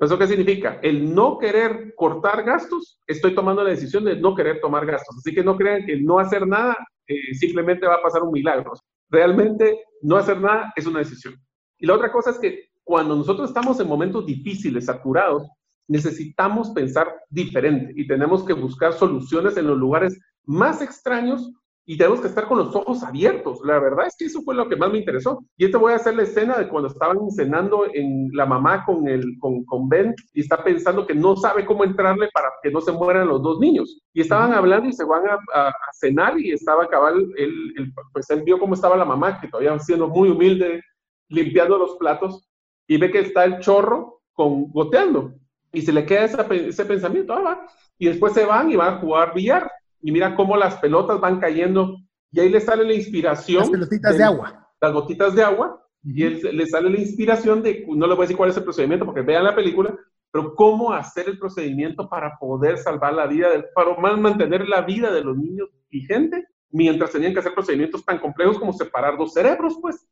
[0.00, 0.80] ¿Eso qué significa?
[0.82, 5.18] El no querer cortar gastos, estoy tomando la decisión de no querer tomar gastos.
[5.18, 6.74] Así que no crean que no hacer nada
[7.06, 8.72] eh, simplemente va a pasar un milagro.
[9.10, 11.34] Realmente no hacer nada es una decisión.
[11.78, 15.46] Y la otra cosa es que cuando nosotros estamos en momentos difíciles, saturados,
[15.86, 21.52] necesitamos pensar diferente y tenemos que buscar soluciones en los lugares más extraños
[21.90, 23.58] y tenemos que estar con los ojos abiertos.
[23.64, 25.42] La verdad es que eso fue lo que más me interesó.
[25.56, 29.08] Y te voy a hacer la escena de cuando estaban cenando en la mamá con,
[29.08, 32.80] el, con, con Ben y está pensando que no sabe cómo entrarle para que no
[32.80, 34.00] se mueran los dos niños.
[34.14, 38.60] Y estaban hablando y se van a, cenar y estaba cabal, él, pues él vio
[38.60, 40.84] cómo estaba la mamá, que todavía siendo muy humilde,
[41.28, 42.48] limpiando los platos
[42.86, 45.32] y ve que está el chorro con, goteando.
[45.72, 47.66] Y se le queda ese pensamiento, ah, va.
[47.98, 49.68] Y después se van y van a jugar billar
[50.02, 51.96] y mira cómo las pelotas van cayendo
[52.32, 53.60] y ahí le sale la inspiración.
[53.60, 54.68] Las pelotitas de, agua.
[54.80, 58.26] las gotitas de agua y él, le sale la inspiración de, no le voy a
[58.26, 59.94] decir cuál es el procedimiento porque vean la película,
[60.30, 65.24] pero cómo hacer el procedimiento para poder salvar la vida, para mantener la vida de
[65.24, 70.06] los niños vigente, mientras tenían que hacer procedimientos tan complejos como separar dos cerebros, pues.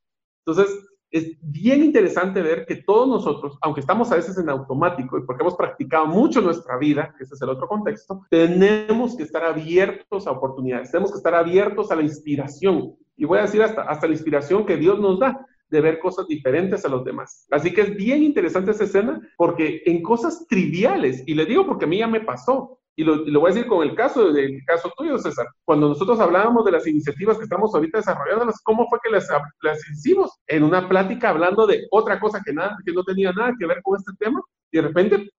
[0.45, 0.77] Entonces,
[1.11, 5.43] es bien interesante ver que todos nosotros, aunque estamos a veces en automático y porque
[5.43, 10.27] hemos practicado mucho nuestra vida, que ese es el otro contexto, tenemos que estar abiertos
[10.27, 12.95] a oportunidades, tenemos que estar abiertos a la inspiración.
[13.17, 16.27] Y voy a decir hasta, hasta la inspiración que Dios nos da de ver cosas
[16.27, 17.47] diferentes a los demás.
[17.51, 21.85] Así que es bien interesante esa escena porque en cosas triviales, y le digo porque
[21.85, 24.93] a mí ya me pasó, y lo, voy a decir con el caso del caso
[24.97, 25.47] tuyo, César.
[25.65, 29.29] Cuando nosotros hablábamos de las iniciativas que estamos ahorita desarrollando, ¿cómo fue que las,
[29.63, 30.33] las hicimos?
[30.49, 33.81] En una plática hablando de otra cosa que, nada, que no tenía nada que ver
[33.85, 34.43] con este tema,
[34.73, 35.31] y de repente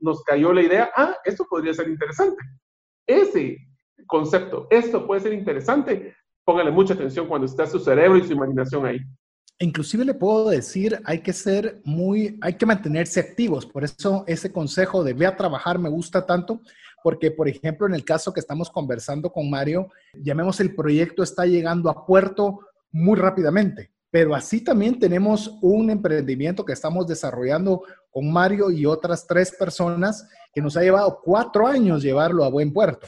[0.00, 2.42] nos cayó la idea, ah, esto podría ser interesante.
[3.06, 3.58] Ese
[4.06, 8.86] concepto, esto puede ser interesante, póngale mucha atención cuando está su cerebro y su imaginación
[8.86, 9.00] ahí.
[9.58, 13.66] Inclusive le puedo decir, hay que ser muy, hay que mantenerse activos.
[13.66, 16.62] Por eso ese consejo de ve a trabajar me gusta tanto,
[17.02, 21.46] porque por ejemplo en el caso que estamos conversando con Mario, llamemos el proyecto está
[21.46, 23.90] llegando a puerto muy rápidamente.
[24.10, 30.28] Pero así también tenemos un emprendimiento que estamos desarrollando con Mario y otras tres personas
[30.52, 33.06] que nos ha llevado cuatro años llevarlo a buen puerto.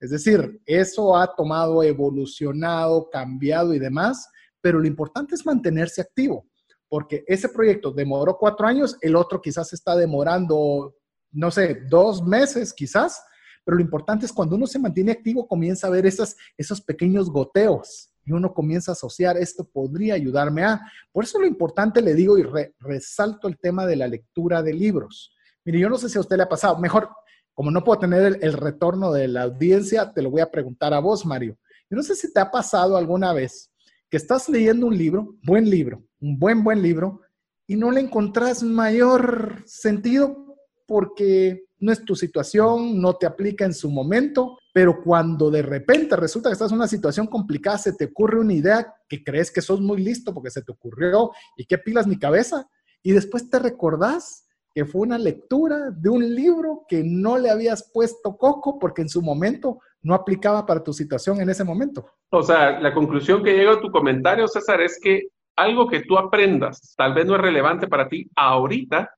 [0.00, 4.28] Es decir, eso ha tomado, evolucionado, cambiado y demás
[4.60, 6.46] pero lo importante es mantenerse activo,
[6.88, 10.94] porque ese proyecto demoró cuatro años, el otro quizás está demorando,
[11.32, 13.22] no sé, dos meses quizás,
[13.70, 17.30] pero lo importante es cuando uno se mantiene activo, comienza a ver esas, esos pequeños
[17.30, 20.80] goteos y uno comienza a asociar, esto podría ayudarme a.
[21.12, 22.44] Por eso lo importante le digo y
[22.80, 25.32] resalto el tema de la lectura de libros.
[25.64, 27.10] Mire, yo no sé si a usted le ha pasado, mejor,
[27.54, 30.92] como no puedo tener el, el retorno de la audiencia, te lo voy a preguntar
[30.92, 31.56] a vos, Mario.
[31.88, 33.70] Yo no sé si te ha pasado alguna vez
[34.10, 37.20] que estás leyendo un libro, buen libro, un buen, buen libro,
[37.68, 40.49] y no le encontrás mayor sentido
[40.90, 46.16] porque no es tu situación, no te aplica en su momento, pero cuando de repente
[46.16, 49.62] resulta que estás en una situación complicada, se te ocurre una idea que crees que
[49.62, 52.68] sos muy listo porque se te ocurrió y qué pilas mi cabeza,
[53.04, 57.88] y después te recordás que fue una lectura de un libro que no le habías
[57.94, 62.04] puesto coco porque en su momento no aplicaba para tu situación en ese momento.
[62.32, 66.18] O sea, la conclusión que llega a tu comentario, César, es que algo que tú
[66.18, 69.08] aprendas tal vez no es relevante para ti ahorita,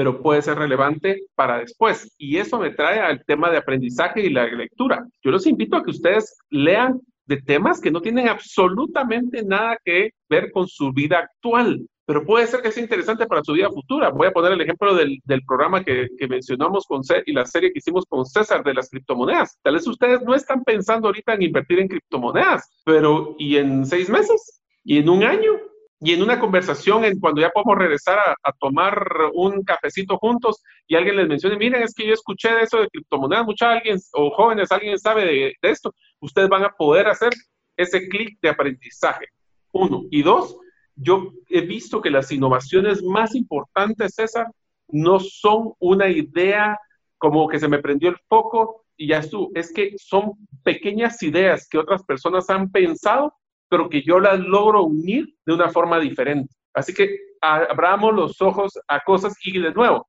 [0.00, 2.14] pero puede ser relevante para después.
[2.16, 5.06] Y eso me trae al tema de aprendizaje y la lectura.
[5.22, 10.12] Yo los invito a que ustedes lean de temas que no tienen absolutamente nada que
[10.26, 14.08] ver con su vida actual pero puede ser que sea interesante para su vida futura.
[14.08, 17.46] Voy a poner el ejemplo del, del programa que, que, mencionamos con César y la
[17.46, 19.60] serie que hicimos con César de las criptomonedas.
[19.62, 24.10] Tal vez ustedes no están pensando ahorita en invertir en criptomonedas, pero ¿y en seis
[24.10, 24.60] meses?
[24.82, 25.52] ¿Y en un año?
[26.00, 30.62] Y en una conversación, en cuando ya podemos regresar a, a, tomar un cafecito juntos
[30.86, 33.98] y alguien les mencione, miren, es que yo escuché de eso de criptomonedas, mucha alguien
[34.14, 37.32] o jóvenes, alguien sabe de, de esto, ustedes van a poder hacer
[37.76, 39.26] ese clic de aprendizaje.
[39.72, 40.04] Uno.
[40.10, 40.56] Y dos,
[40.96, 44.46] yo he visto que las innovaciones más importantes, César,
[44.88, 46.78] no son una idea
[47.18, 49.50] como que se me prendió el foco y ya estuvo.
[49.54, 50.32] Es que son
[50.62, 53.34] pequeñas ideas que otras personas han pensado,
[53.70, 56.54] pero que yo las logro unir de una forma diferente.
[56.74, 60.06] Así que abramos los ojos a cosas y de nuevo,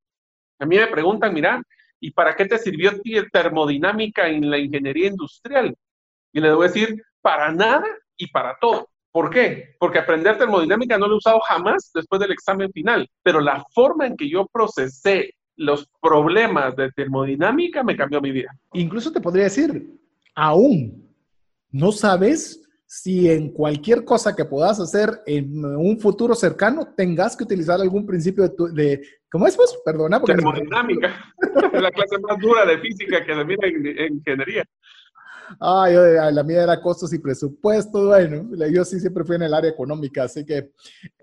[0.59, 1.61] a mí me preguntan, mira,
[1.99, 2.91] ¿y para qué te sirvió
[3.31, 5.75] termodinámica en la ingeniería industrial?
[6.33, 7.85] Y voy a decir, para nada
[8.17, 8.89] y para todo.
[9.11, 9.75] ¿Por qué?
[9.79, 14.07] Porque aprender termodinámica no lo he usado jamás después del examen final, pero la forma
[14.07, 18.55] en que yo procesé los problemas de termodinámica me cambió mi vida.
[18.73, 19.99] Incluso te podría decir,
[20.33, 21.13] aún
[21.69, 22.60] no sabes
[22.93, 28.05] si en cualquier cosa que puedas hacer en un futuro cercano tengas que utilizar algún
[28.05, 29.01] principio de,
[29.31, 29.77] ¿cómo es pues?
[29.85, 30.21] Perdona.
[30.21, 31.33] Termodinámica,
[31.71, 34.65] la clase más dura de física que se mira en ingeniería.
[35.57, 35.95] Ay,
[36.33, 38.07] la mía era costos y presupuestos.
[38.07, 40.71] Bueno, yo sí siempre fui en el área económica, así que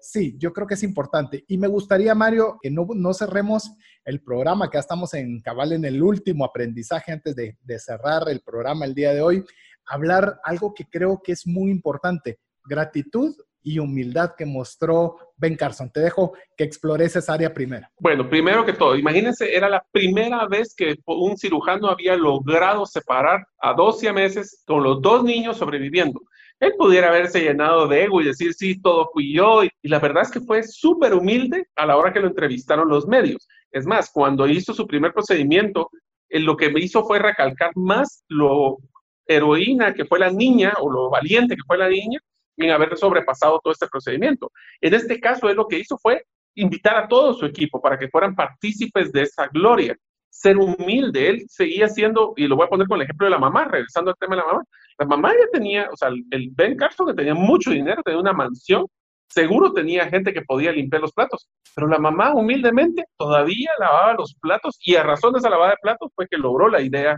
[0.01, 1.45] sí, yo creo que es importante.
[1.49, 3.73] Y me gustaría, Mario, que no, no cerremos
[4.07, 8.23] el programa, que ya estamos en cabal en el último aprendizaje antes de, de cerrar
[8.31, 9.45] el programa el día de hoy,
[9.89, 15.91] hablar algo que creo que es muy importante, gratitud y humildad que mostró Ben Carson.
[15.91, 17.87] Te dejo que explores esa área primero.
[17.99, 23.47] Bueno, primero que todo, imagínense, era la primera vez que un cirujano había logrado separar
[23.61, 26.21] a 12 meses con los dos niños sobreviviendo.
[26.61, 29.63] Él pudiera haberse llenado de ego y decir, sí, todo fui yo.
[29.65, 33.07] Y, la verdad es que fue súper humilde a la hora que lo entrevistaron los
[33.07, 33.47] medios.
[33.71, 35.91] Es más, cuando hizo su primer procedimiento,
[36.31, 38.79] lo que me hizo fue recalcar más lo
[39.29, 42.19] heroína que fue la niña o lo valiente que fue la niña
[42.57, 44.51] en haber sobrepasado todo este procedimiento.
[44.81, 46.25] En este caso, él lo que hizo fue
[46.55, 49.97] invitar a todo su equipo para que fueran partícipes de esa gloria.
[50.29, 53.39] Ser humilde, él seguía siendo, y lo voy a poner con el ejemplo de la
[53.39, 54.65] mamá, regresando al tema de la mamá.
[54.99, 58.33] La mamá ya tenía, o sea, el Ben Carson que tenía mucho dinero, tenía una
[58.33, 58.87] mansión,
[59.29, 64.35] seguro tenía gente que podía limpiar los platos, pero la mamá humildemente todavía lavaba los
[64.41, 67.17] platos y a razón de esa lavada de platos fue que logró la idea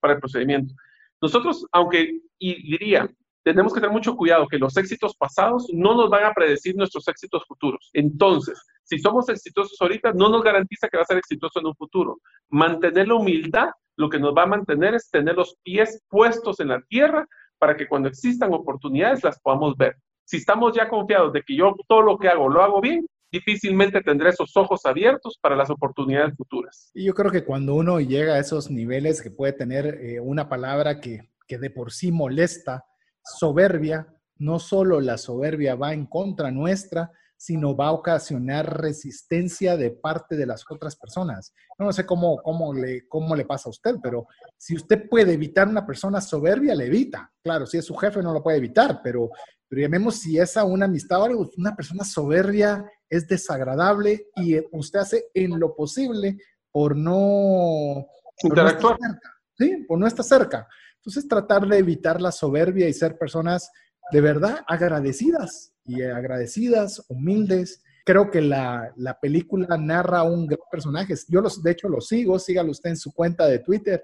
[0.00, 0.74] para el procedimiento.
[1.20, 3.08] Nosotros, aunque, diría,
[3.42, 7.06] tenemos que tener mucho cuidado que los éxitos pasados no nos van a predecir nuestros
[7.08, 7.90] éxitos futuros.
[7.92, 11.74] Entonces, si somos exitosos ahorita, no nos garantiza que va a ser exitoso en un
[11.74, 12.20] futuro.
[12.48, 16.68] Mantener la humildad, lo que nos va a mantener es tener los pies puestos en
[16.68, 17.26] la tierra
[17.58, 19.96] para que cuando existan oportunidades las podamos ver.
[20.24, 24.00] Si estamos ya confiados de que yo todo lo que hago lo hago bien, difícilmente
[24.02, 26.90] tendré esos ojos abiertos para las oportunidades futuras.
[26.94, 30.48] Y yo creo que cuando uno llega a esos niveles que puede tener eh, una
[30.48, 32.84] palabra que, que de por sí molesta,
[33.24, 34.06] soberbia,
[34.38, 40.36] no solo la soberbia va en contra nuestra, sino va a ocasionar resistencia de parte
[40.36, 41.54] de las otras personas.
[41.78, 44.26] No sé cómo, cómo, le, cómo le pasa a usted, pero
[44.58, 47.32] si usted puede evitar una persona soberbia, le evita.
[47.42, 49.30] Claro, si es su jefe no lo puede evitar, pero,
[49.66, 54.56] pero llamemos si es a una amistad o algo, una persona soberbia es desagradable y
[54.72, 56.38] usted hace en lo posible
[56.70, 58.06] por no...
[58.42, 58.96] Interactuar.
[59.58, 59.84] ¿sí?
[59.86, 60.68] Por no estar cerca.
[60.96, 63.70] Entonces, tratar de evitar la soberbia y ser personas
[64.12, 67.82] de verdad agradecidas y agradecidas, humildes.
[68.04, 71.14] Creo que la, la película narra un gran personaje.
[71.28, 72.38] Yo, los, de hecho, lo sigo.
[72.38, 74.02] Sígalo usted en su cuenta de Twitter.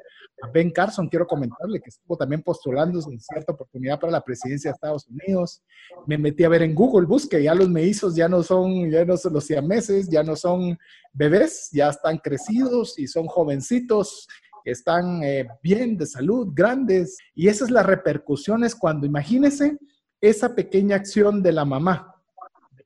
[0.52, 4.74] Ben Carson, quiero comentarle que estuvo también postulándose en cierta oportunidad para la presidencia de
[4.74, 5.62] Estados Unidos.
[6.06, 9.16] Me metí a ver en Google, busque, ya los mellizos ya no son, ya no
[9.16, 10.78] son los siameses, ya no son
[11.14, 14.28] bebés, ya están crecidos y son jovencitos
[14.66, 17.16] están eh, bien de salud, grandes.
[17.34, 19.78] Y esas las repercusiones cuando, imagínese,
[20.20, 22.15] esa pequeña acción de la mamá,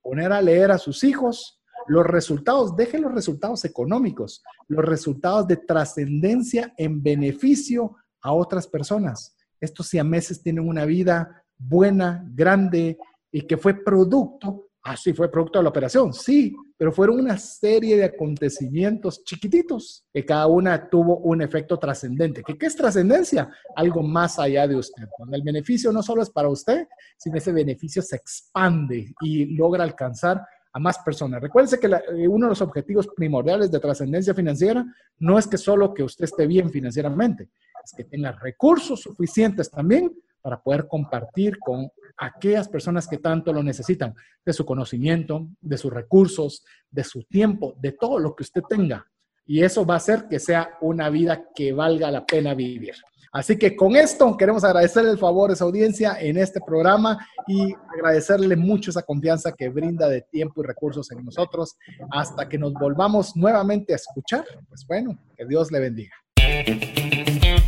[0.02, 5.56] poner a leer a sus hijos, los resultados, dejen los resultados económicos, los resultados de
[5.56, 9.36] trascendencia en beneficio a otras personas.
[9.60, 12.98] Estos siameses tienen una vida buena, grande
[13.32, 17.96] y que fue producto, así fue producto de la operación, sí, pero fueron una serie
[17.96, 22.42] de acontecimientos chiquititos que cada una tuvo un efecto trascendente.
[22.42, 23.50] ¿Qué, es trascendencia?
[23.76, 25.04] Algo más allá de usted.
[25.10, 26.86] Cuando el beneficio no solo es para usted,
[27.18, 30.40] sino ese beneficio se expande y logra alcanzar
[30.72, 31.42] a más personas.
[31.42, 34.84] Recuérdense que eh, uno de los objetivos primordiales de trascendencia financiera
[35.18, 37.50] no es que solo que usted esté bien financieramente,
[37.84, 43.62] es que tenga recursos suficientes también para poder compartir con aquellas personas que tanto lo
[43.62, 44.14] necesitan,
[44.44, 49.06] de su conocimiento, de sus recursos, de su tiempo, de todo lo que usted tenga.
[49.46, 52.94] Y eso va a hacer que sea una vida que valga la pena vivir.
[53.32, 57.72] Así que con esto queremos agradecerle el favor a esa audiencia en este programa y
[57.96, 61.76] agradecerle mucho esa confianza que brinda de tiempo y recursos en nosotros
[62.10, 64.44] hasta que nos volvamos nuevamente a escuchar.
[64.68, 66.14] Pues bueno, que Dios le bendiga.